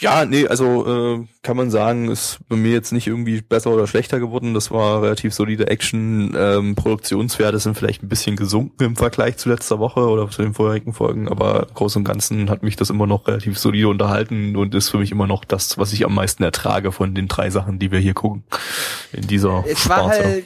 [0.00, 3.86] ja, nee, also äh, kann man sagen, ist bei mir jetzt nicht irgendwie besser oder
[3.86, 4.52] schlechter geworden.
[4.52, 6.34] Das war relativ solide Action.
[6.36, 10.54] Ähm, Produktionswerte sind vielleicht ein bisschen gesunken im Vergleich zu letzter Woche oder zu den
[10.54, 14.74] vorherigen Folgen, aber groß und ganzen hat mich das immer noch relativ solide unterhalten und
[14.74, 17.78] ist für mich immer noch das, was ich am meisten ertrage von den drei Sachen,
[17.78, 18.44] die wir hier gucken.
[19.12, 20.24] In dieser es war Sparte.
[20.24, 20.44] halt,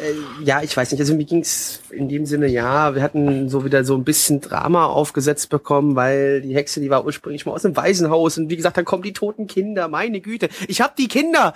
[0.00, 3.64] äh, ja, ich weiß nicht, also mir ging's in dem Sinne, ja, wir hatten so
[3.64, 7.62] wieder so ein bisschen Drama aufgesetzt bekommen, weil die Hexe, die war ursprünglich mal aus
[7.62, 10.48] dem Waisenhaus und wie gesagt, dann kommen die toten Kinder, meine Güte.
[10.68, 11.54] Ich hab die Kinder,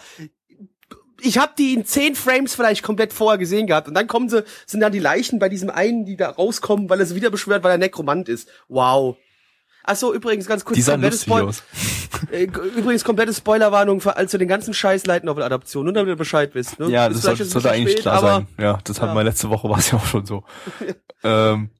[1.21, 4.45] ich hab die in zehn Frames vielleicht komplett vorher gesehen gehabt und dann kommen sie,
[4.67, 7.63] sind dann die Leichen bei diesem einen, die da rauskommen, weil er sie wieder beschwört,
[7.63, 8.49] weil er Nekromant ist.
[8.69, 9.17] Wow.
[9.85, 10.77] Ach so, übrigens ganz kurz.
[10.77, 11.63] Die sahen lustig aus.
[12.31, 16.17] Äh, Übrigens komplette Spoilerwarnung für also den ganzen Scheiß Light Novel Adaption, nur damit ihr
[16.17, 16.79] Bescheid wisst.
[16.79, 16.91] Ne?
[16.91, 18.47] Ja, das sollte, sollte eigentlich spät, klar sein.
[18.59, 19.21] Ja, das hatten ja.
[19.21, 20.45] wir letzte Woche, war es ja auch schon so.
[21.25, 21.71] ähm,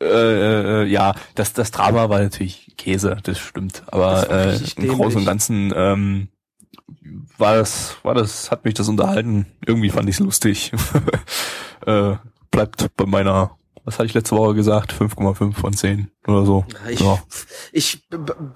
[0.00, 3.82] äh, äh, ja, das, das Drama war natürlich Käse, das stimmt.
[3.86, 6.28] Aber Das äh, im Großen und Ganzen ähm,
[7.36, 9.46] war das, war das, hat mich das unterhalten.
[9.66, 10.72] Irgendwie fand ich es lustig.
[11.86, 12.14] äh,
[12.50, 13.57] bleibt bei meiner,
[13.88, 14.92] was hatte ich letzte Woche gesagt?
[14.92, 16.66] 5,5 von 10 oder so.
[16.90, 17.18] Ich, ja.
[17.72, 18.06] ich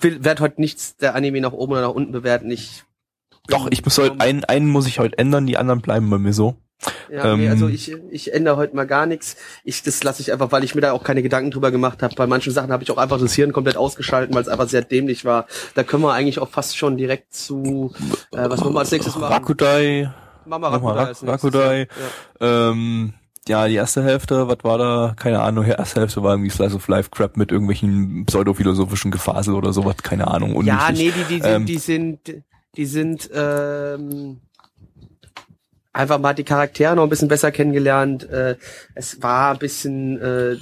[0.02, 2.50] werde heute nichts der Anime nach oben oder nach unten bewerten.
[2.50, 2.84] Ich
[3.48, 6.34] Doch, ich muss heute, einen, einen muss ich heute ändern, die anderen bleiben bei mir
[6.34, 6.56] so.
[7.10, 9.36] ja, nee, ähm, also ich, ich ändere heute mal gar nichts.
[9.64, 12.14] Ich, das lasse ich einfach, weil ich mir da auch keine Gedanken drüber gemacht habe.
[12.14, 14.82] Bei manchen Sachen habe ich auch einfach das Hirn komplett ausgeschalten, weil es einfach sehr
[14.82, 15.46] dämlich war.
[15.74, 17.94] Da können wir eigentlich auch fast schon direkt zu,
[18.32, 19.32] äh, was wollen wir als nächstes machen?
[19.32, 20.12] Rakudai,
[20.44, 20.92] Mama Rakudai.
[20.92, 21.88] Rak als nächstes, Rakudai.
[22.38, 22.70] Ja.
[22.70, 23.14] Ähm,
[23.48, 25.14] ja, die erste Hälfte, was war da?
[25.16, 29.54] Keine Ahnung, die erste Hälfte war irgendwie Slice of Life Crap mit irgendwelchen pseudophilosophischen Gefasel
[29.54, 30.62] oder sowas, keine Ahnung.
[30.64, 31.14] Ja, unwichtig.
[31.16, 32.18] nee, die, die sind, Ähm, die sind,
[32.76, 34.40] die sind ähm,
[35.92, 38.28] einfach mal die Charaktere noch ein bisschen besser kennengelernt.
[38.30, 38.56] Äh,
[38.94, 40.56] es war ein bisschen, äh,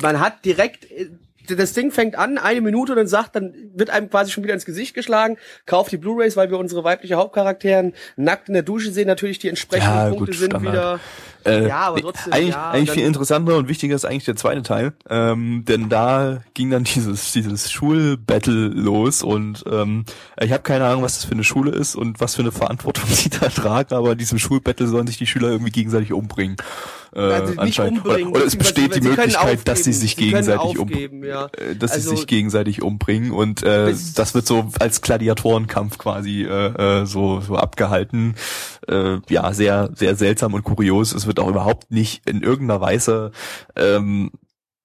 [0.00, 1.08] man hat direkt, äh,
[1.48, 4.52] das Ding fängt an, eine Minute und dann sagt, dann wird einem quasi schon wieder
[4.52, 8.92] ins Gesicht geschlagen, kauft die Blu-rays, weil wir unsere weibliche Hauptcharakteren nackt in der Dusche
[8.92, 10.72] sehen, natürlich die entsprechenden Ja, Punkte gut, sind Standard.
[10.74, 11.00] wieder.
[11.48, 14.62] Äh, Ja, aber trotzdem, Eigentlich, ja, eigentlich viel interessanter und wichtiger ist eigentlich der zweite
[14.62, 20.04] Teil, ähm, denn da ging dann dieses dieses Schulbattle los und ähm,
[20.40, 23.04] ich habe keine Ahnung, was das für eine Schule ist und was für eine Verantwortung
[23.08, 26.56] sie da tragen, aber in diesem Schulbattle sollen sich die Schüler irgendwie gegenseitig umbringen.
[27.14, 28.04] Äh, Also anscheinend.
[28.04, 31.46] oder, oder es besteht die Möglichkeit, dass sie sich Sie gegenseitig um, aufgeben, ja.
[31.46, 35.96] äh, dass Also- sie sich gegenseitig umbringen und äh, Das- das wird so als Gladiatorenkampf
[35.98, 38.34] quasi äh, äh, so so abgehalten.
[38.86, 41.12] Äh, ja, sehr sehr seltsam und kurios.
[41.14, 43.32] Es wird auch überhaupt nicht in irgendeiner Weise
[43.76, 44.30] ähm,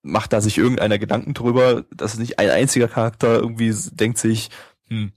[0.04, 4.50] macht da sich irgendeiner Gedanken drüber, dass nicht ein einziger Charakter irgendwie denkt sich,
[4.90, 5.14] hm,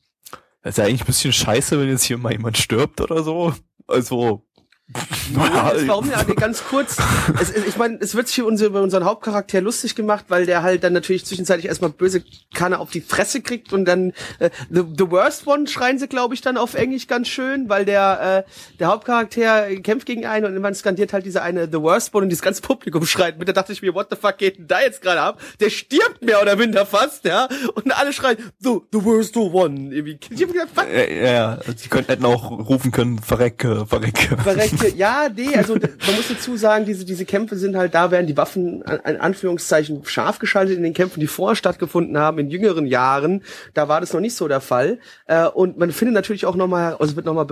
[0.62, 3.53] das ist ja eigentlich ein bisschen scheiße, wenn jetzt hier mal jemand stirbt oder so.
[3.89, 4.45] Also
[5.34, 6.97] Ja, warum ja, ganz kurz.
[7.41, 10.93] Es, ich meine, es wird sich über unseren Hauptcharakter lustig gemacht, weil der halt dann
[10.93, 12.22] natürlich zwischenzeitlich erstmal böse
[12.55, 16.34] Kanne auf die Fresse kriegt und dann äh, the, the Worst One schreien sie, glaube
[16.34, 20.62] ich, dann auf Englisch ganz schön, weil der äh, der Hauptcharakter kämpft gegen einen und
[20.62, 23.49] man skandiert halt diese eine The Worst One und dieses ganze Publikum schreit mit.
[23.49, 25.41] Da dachte ich mir, what the fuck geht denn da jetzt gerade ab?
[25.59, 27.49] Der stirbt mehr oder minder fast, ja.
[27.74, 29.93] Und alle schreien, the, the Worst One.
[29.93, 30.18] Irgendwie.
[30.30, 34.37] Ich hab gedacht, fuck, ja, ja, sie könnten hätten auch rufen können, verrecke, verrecke.
[34.77, 38.27] Verreckte, ja, nee, also man muss dazu sagen, diese, diese Kämpfe sind halt, da werden
[38.27, 42.87] die Waffen an Anführungszeichen scharf geschaltet in den Kämpfen, die vorher stattgefunden haben, in jüngeren
[42.87, 43.43] Jahren.
[43.74, 44.99] Da war das noch nicht so der Fall.
[45.27, 47.47] Äh, und man findet natürlich auch nochmal, also wird nochmal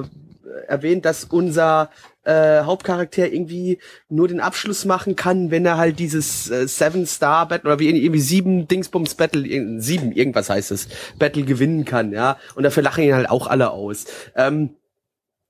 [0.67, 1.91] erwähnt, dass unser
[2.25, 7.47] äh, Hauptcharakter irgendwie nur den Abschluss machen kann, wenn er halt dieses äh, Seven Star
[7.49, 9.43] Battle oder wie irgendwie sieben Dingsbums Battle,
[9.81, 12.39] sieben, irgendwas heißt es, Battle gewinnen kann, ja.
[12.55, 14.07] Und dafür lachen ihn halt auch alle aus.
[14.37, 14.71] Ähm,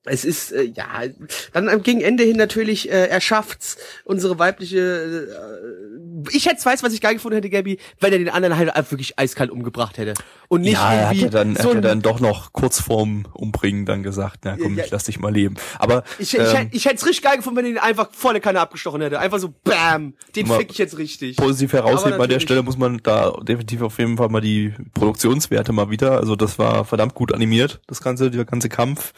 [0.04, 0.86] es ist äh, ja
[1.52, 6.82] dann am gegen Ende hin natürlich äh, er schafft's unsere weibliche äh, ich hätte weiß
[6.82, 9.98] was ich geil gefunden hätte Gabi wenn er den anderen halt einfach wirklich eiskalt umgebracht
[9.98, 10.14] hätte
[10.48, 12.52] und nicht ja, er hat irgendwie ja dann, er so hat ein, dann doch noch
[12.52, 15.56] kurz vorm Umbringen dann gesagt, na komm, Ja, ich lass dich mal leben.
[15.78, 18.08] Aber ich, ich, ähm, hätt- ich hätte es richtig geil gefunden wenn er den einfach
[18.12, 22.28] volle Kanne abgestochen hätte einfach so bam den fick ich jetzt richtig positiv herausheben an
[22.28, 26.18] der Stelle muss man da definitiv auf jeden Fall mal die Produktionswerte mal wieder.
[26.18, 29.12] Also das war verdammt gut animiert, das ganze, der ganze Kampf.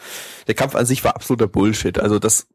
[0.47, 1.99] Der Kampf an sich war absoluter Bullshit.
[1.99, 2.47] Also das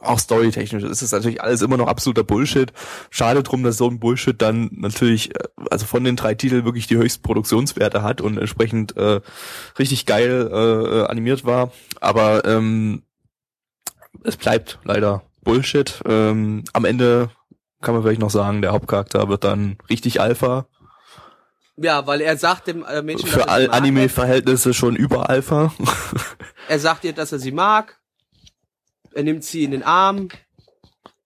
[0.00, 2.72] auch storytechnisch ist es natürlich alles immer noch absoluter Bullshit.
[3.10, 6.86] Schade drum, dass so ein Bullshit dann natürlich, äh, also von den drei Titeln wirklich
[6.86, 9.20] die höchsten Produktionswerte hat und entsprechend äh,
[9.78, 11.72] richtig geil äh, animiert war.
[12.00, 13.02] Aber ähm,
[14.24, 16.00] es bleibt leider Bullshit.
[16.06, 17.30] Ähm, am Ende
[17.80, 20.66] kann man vielleicht noch sagen, der Hauptcharakter wird dann richtig Alpha.
[21.76, 23.72] Ja, weil er sagt dem äh, Mädchen, Für er.
[23.72, 25.72] Anime-Verhältnisse schon über Alpha.
[26.68, 27.98] Er sagt ihr, dass er sie mag.
[29.14, 30.28] Er nimmt sie in den Arm.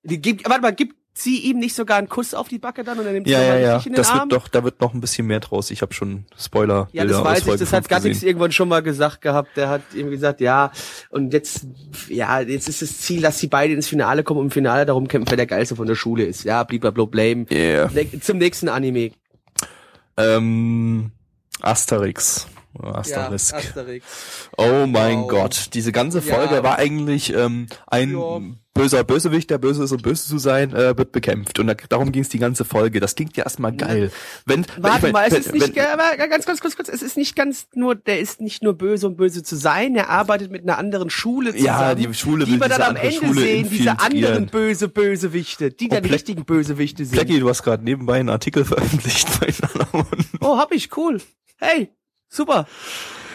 [0.03, 2.99] Die gibt, warte mal, gibt sie ihm nicht sogar einen Kuss auf die Backe dann
[2.99, 3.77] und er nimmt ja, sie ja, ja.
[3.79, 4.31] in den Das Arm?
[4.31, 5.71] wird doch, da wird noch ein bisschen mehr draus.
[5.71, 6.89] Ich habe schon Spoiler.
[6.93, 9.57] ja, das weiß ich, das hat 5 Gattix irgendwann schon mal gesagt gehabt.
[9.57, 10.71] Der hat ihm gesagt, ja,
[11.09, 11.67] und jetzt,
[12.09, 15.09] ja, jetzt ist das Ziel, dass die beide ins Finale kommen und im Finale darum
[15.09, 16.45] kämpfen, wer der Geilste von der Schule ist.
[16.45, 17.47] Ja, blablabla, blame.
[17.51, 17.91] Yeah.
[17.95, 19.13] Ne- Zum nächsten Anime.
[20.19, 21.13] Ähm,
[21.63, 22.47] Asterix.
[22.83, 23.53] Asterisk.
[23.53, 24.05] Ja, Asterix.
[24.57, 25.29] oh mein Wow.
[25.29, 26.35] Gott, diese ganze Ja.
[26.35, 28.41] Folge war eigentlich ähm, ein Ja.
[28.75, 31.59] böser Bösewicht, der böse ist und böse zu sein, äh, wird bekämpft.
[31.59, 33.01] Und da, darum ging es die ganze Folge.
[33.01, 34.11] Das klingt ja erstmal geil.
[34.45, 37.01] Wenn, Warte wenn, mal, es wenn, ist nicht, wenn, aber ganz kurz, kurz, kurz, es
[37.03, 40.51] ist nicht ganz nur, der ist nicht nur böse, um böse zu sein, er arbeitet
[40.51, 41.65] mit einer anderen Schule zusammen.
[41.67, 45.89] Ja, die Schule die wir dann am Ende Schule sehen, diese anderen böse Bösewichte, die
[45.89, 47.15] dann die Pleck- richtigen Bösewichte sind.
[47.15, 49.47] Blackie, du hast gerade nebenbei einen Artikel veröffentlicht bei.
[50.41, 51.23] Oh, hab ich, cool.
[51.59, 51.89] Hey,
[52.29, 52.67] super.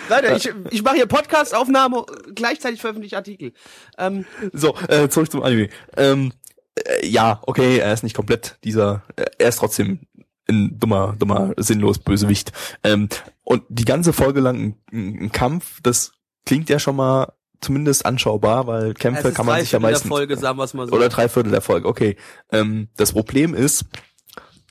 [0.10, 3.54] Leute, ich, ich mache hier Podcast-Aufnahme, gleichzeitig veröffentliche Artikel.
[3.98, 5.70] Ähm, So, äh, zurück zum Anime.
[5.96, 6.34] Ähm,
[6.76, 10.02] äh, ja, okay, er ist nicht komplett dieser, äh, er ist trotzdem
[10.50, 12.52] ein dummer, dummer, sinnlos Bösewicht.
[12.84, 13.10] Ähm,
[13.44, 16.12] und die ganze Folge lang ein, ein, Kampf, das
[16.46, 19.92] klingt ja schon mal zumindest anschaubar, weil Kämpfe kann man drei sich ja Viertel der
[19.92, 20.94] meistens Folge, sagen wir es mal so.
[20.94, 21.88] oder drei Viertel der Folge.
[21.88, 22.18] Okay,
[22.52, 23.86] ähm, das Problem ist,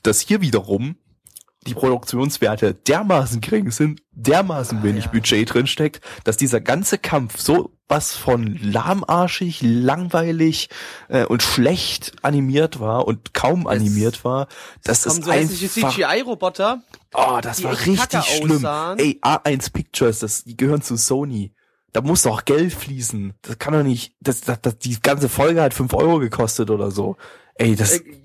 [0.03, 0.97] dass hier wiederum
[1.67, 5.11] die Produktionswerte dermaßen gering sind, dermaßen wenig ja.
[5.11, 10.69] Budget drinsteckt, dass dieser ganze Kampf so was von lahmarschig, langweilig
[11.09, 14.47] äh, und schlecht animiert war und kaum animiert war.
[14.83, 16.81] Das ist so einfach, CGI-Roboter.
[17.13, 18.51] oh, das war richtig kacke schlimm.
[18.57, 18.97] aussahen.
[18.97, 21.53] Ey, A1 Pictures, das, die gehören zu Sony.
[21.91, 23.33] Da muss doch Geld fließen.
[23.41, 26.91] Das kann doch nicht, das, das, das, die ganze Folge hat fünf Euro gekostet oder
[26.91, 27.17] so.
[27.55, 28.20] Ey, das, Äh,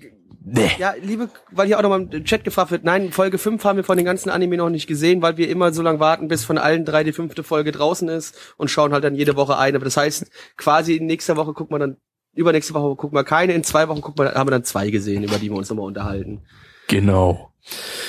[0.53, 0.71] nee.
[0.77, 3.83] Ja, liebe, weil hier auch nochmal im Chat gefragt wird, nein, Folge 5 haben wir
[3.83, 6.57] von den ganzen Anime noch nicht gesehen, weil wir immer so lange warten, bis von
[6.57, 9.77] allen drei die fünfte Folge draußen ist und schauen halt dann jede Woche eine.
[9.77, 11.97] Aber das heißt, quasi in nächster Woche gucken wir dann,
[12.33, 15.23] übernächste Woche gucken wir keine, in zwei Wochen gucken wir, haben wir dann zwei gesehen,
[15.23, 16.43] über die wir uns nochmal unterhalten.
[16.87, 17.51] Genau.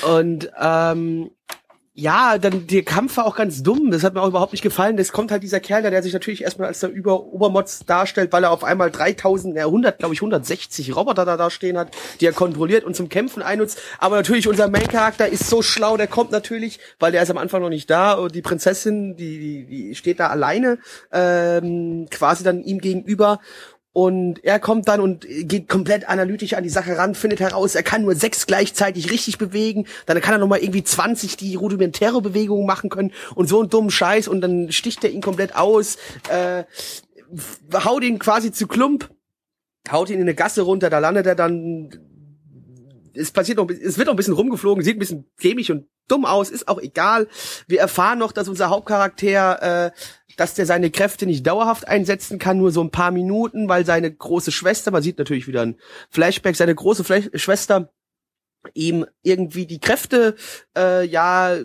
[0.07, 1.31] Und ähm,
[2.01, 3.91] ja, dann der Kampf war auch ganz dumm.
[3.91, 4.97] Das hat mir auch überhaupt nicht gefallen.
[4.97, 8.45] Das kommt halt dieser Kerl, der sich natürlich erstmal als der Über Obermods darstellt, weil
[8.45, 11.91] er auf einmal 3000, ja 100, glaube ich 160 Roboter da, da stehen hat,
[12.21, 13.81] die er kontrolliert und zum Kämpfen einnutzt.
[13.99, 17.63] Aber natürlich unser Main-Charakter ist so schlau, der kommt natürlich, weil der ist am Anfang
[17.63, 20.79] noch nicht da und die Prinzessin, die, die, die steht da alleine,
[21.11, 23.41] ähm, quasi dann ihm gegenüber.
[23.99, 27.83] Und er kommt dann und geht komplett analytisch an die Sache ran, findet heraus, er
[27.83, 32.65] kann nur sechs gleichzeitig richtig bewegen, dann kann er nochmal irgendwie 20 die rudimentäre Bewegung
[32.65, 34.29] machen können und so einen dummen Scheiß.
[34.29, 35.97] Und dann sticht er ihn komplett aus,
[36.29, 36.63] äh,
[37.75, 39.11] haut ihn quasi zu Klump,
[39.91, 41.91] haut ihn in eine Gasse runter, da landet er dann,
[43.15, 46.25] es passiert noch, es wird noch ein bisschen rumgeflogen, sieht ein bisschen dämlich und dumm
[46.25, 47.27] aus, ist auch egal.
[47.67, 49.91] Wir erfahren noch, dass unser Hauptcharakter, äh,
[50.39, 54.11] dass der seine Kräfte nicht dauerhaft einsetzen kann, nur so ein paar Minuten, weil seine
[54.11, 55.77] große Schwester, man sieht natürlich wieder ein
[56.11, 57.93] Flashback, seine große Fla Schwester
[58.73, 60.37] ihm irgendwie die Kräfte,
[60.77, 61.57] äh, ja,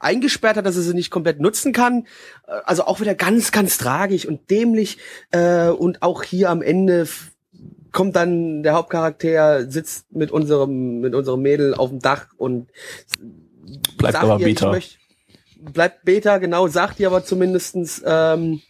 [0.00, 2.06] eingesperrt hat, dass er sie nicht komplett nutzen kann.
[2.46, 4.96] Äh, Also auch wieder ganz, ganz tragisch und dämlich.
[5.30, 7.06] Äh, und auch hier am Ende
[7.92, 12.70] kommt dann der Hauptcharakter, sitzt mit unserem, mit unserem Mädel auf dem Dach und
[13.98, 14.68] Bleibt sagt aber ihr, Beta.
[14.68, 14.98] Ich möcht,
[15.58, 18.60] bleibt Beta, genau, sagt ihr aber zumindestens, ähm,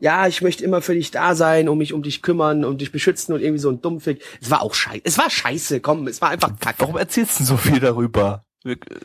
[0.00, 2.90] ja, ich möchte immer für dich da sein, um mich um dich kümmern, um dich
[2.92, 4.22] beschützen und irgendwie so ein Dummfick.
[4.40, 5.02] Es war auch scheiße.
[5.04, 6.80] Es war scheiße, komm, es war einfach kacke.
[6.80, 8.44] Warum erzählst du so viel darüber?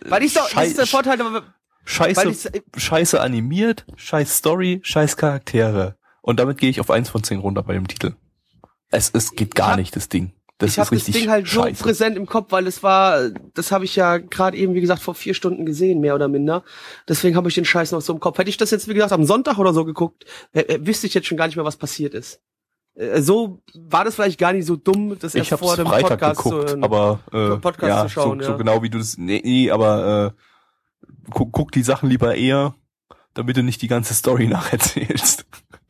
[0.06, 1.42] Weil ich so, das ist der Vorteil, weil
[1.86, 5.98] Scheiße, ich's- scheiße animiert, scheiß Story, scheiß Charaktere.
[6.22, 8.14] Und damit gehe ich auf eins von zehn runter bei dem Titel.
[8.90, 10.34] Es, es geht gar hab- nicht, das Ding.
[10.60, 11.84] Das ich habe das Ding halt so scheiße.
[11.84, 15.14] präsent im Kopf, weil es war, das habe ich ja gerade eben, wie gesagt, vor
[15.14, 16.64] vier Stunden gesehen, mehr oder minder.
[17.08, 18.40] Deswegen habe ich den Scheiß noch so im Kopf.
[18.40, 21.14] Hätte ich das jetzt, wie gesagt, am Sonntag oder so geguckt, äh, äh, wüsste ich
[21.14, 22.42] jetzt schon gar nicht mehr, was passiert ist.
[22.96, 26.44] Äh, so war das vielleicht gar nicht so dumm, das erst vor dem Freitag Podcast
[26.44, 28.52] geguckt, zu aber äh, Podcast ja, zu schauen, so, ja.
[28.52, 30.42] so genau wie du das, nee, nee aber äh,
[31.30, 32.74] guck, guck die Sachen lieber eher,
[33.36, 35.46] damit du nicht die ganze Story nacherzählst.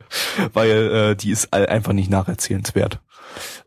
[0.54, 0.70] weil
[1.12, 3.00] äh, die ist einfach nicht nacherzählenswert.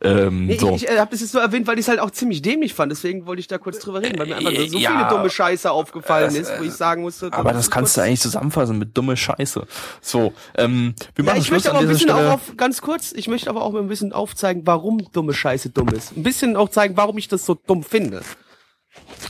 [0.03, 0.75] Ähm, Nee, so.
[0.75, 2.91] Ich, ich habe das jetzt nur erwähnt, weil ich es halt auch ziemlich dämlich fand.
[2.91, 4.91] Deswegen wollte ich da kurz drüber reden, weil mir einfach so, so Ja.
[4.91, 7.33] viele dumme Scheiße aufgefallen ist, wo ich sagen musste.
[7.33, 9.67] aber das kannst du eigentlich zusammenfassen mit dumme Scheiße.
[10.01, 13.13] So, ähm, wir Ja, machen ich Schluss möchte aber ein bisschen auch auf, ganz kurz,
[13.13, 16.17] ich möchte aber auch ein bisschen aufzeigen, warum dumme Scheiße dumm ist.
[16.17, 18.23] Ein bisschen auch zeigen, warum ich das so dumm finde.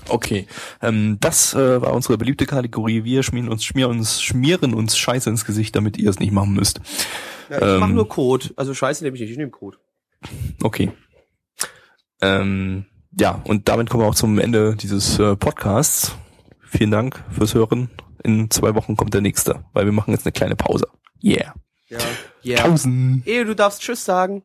[0.08, 0.46] Okay,
[0.82, 3.04] ähm, das äh, war unsere beliebte Kategorie.
[3.04, 6.54] Wir schmieren uns, schmieren uns, schmieren uns Scheiße ins Gesicht, damit ihr es nicht machen
[6.54, 6.80] müsst.
[7.48, 7.94] Ja, ich mach Ähm.
[7.94, 8.50] nur Code.
[8.56, 9.78] Also Scheiße nehme ich nicht, ich nehme Code.
[10.62, 10.92] Okay.
[12.20, 12.86] Ähm,
[13.18, 16.12] ja, und damit kommen wir auch zum Ende dieses äh, Podcasts.
[16.60, 17.90] Vielen Dank fürs Hören.
[18.22, 20.86] In zwei Wochen kommt der nächste, weil wir machen jetzt eine kleine Pause.
[21.24, 21.54] Yeah.
[21.88, 21.98] Ja.
[22.44, 22.62] Yeah.
[22.62, 23.22] Pausen.
[23.26, 24.42] Ehe, du darfst Tschüss sagen.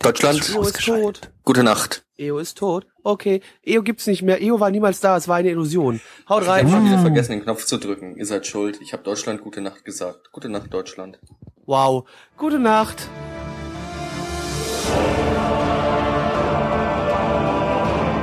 [0.00, 1.32] Deutschland, EO ist tot.
[1.44, 2.04] gute Nacht.
[2.16, 2.86] EO ist tot.
[3.08, 3.40] Okay.
[3.64, 4.42] EO gibt's nicht mehr.
[4.42, 5.16] EO war niemals da.
[5.16, 5.98] Es war eine Illusion.
[6.28, 6.68] Haut Ich habe rein.
[6.70, 8.16] schon wieder vergessen, den Knopf zu drücken.
[8.16, 8.80] Ihr seid schuld.
[8.82, 10.30] Ich habe Deutschland gute Nacht gesagt.
[10.30, 11.18] Gute Nacht, Deutschland.
[11.64, 12.06] Wow.
[12.36, 13.08] Gute Nacht.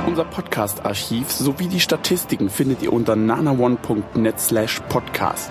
[0.06, 5.50] Unser Podcast-Archiv sowie die Statistiken findet ihr unter nanaone.net slash podcast.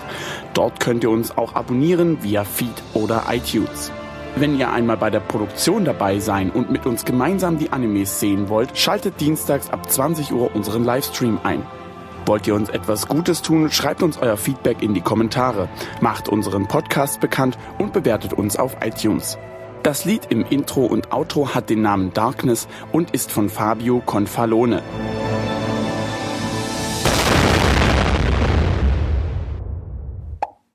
[0.54, 3.92] Dort könnt ihr uns auch abonnieren via Feed oder iTunes.
[4.38, 8.50] Wenn ihr einmal bei der Produktion dabei sein und mit uns gemeinsam die Animes sehen
[8.50, 11.66] wollt, schaltet dienstags ab 20 Uhr unseren Livestream ein.
[12.26, 15.70] Wollt ihr uns etwas Gutes tun, schreibt uns euer Feedback in die Kommentare,
[16.02, 19.38] macht unseren Podcast bekannt und bewertet uns auf iTunes.
[19.84, 24.84] Das Lied im Intro und Outro hat den Namen Darkness und ist von Fabio Confalone.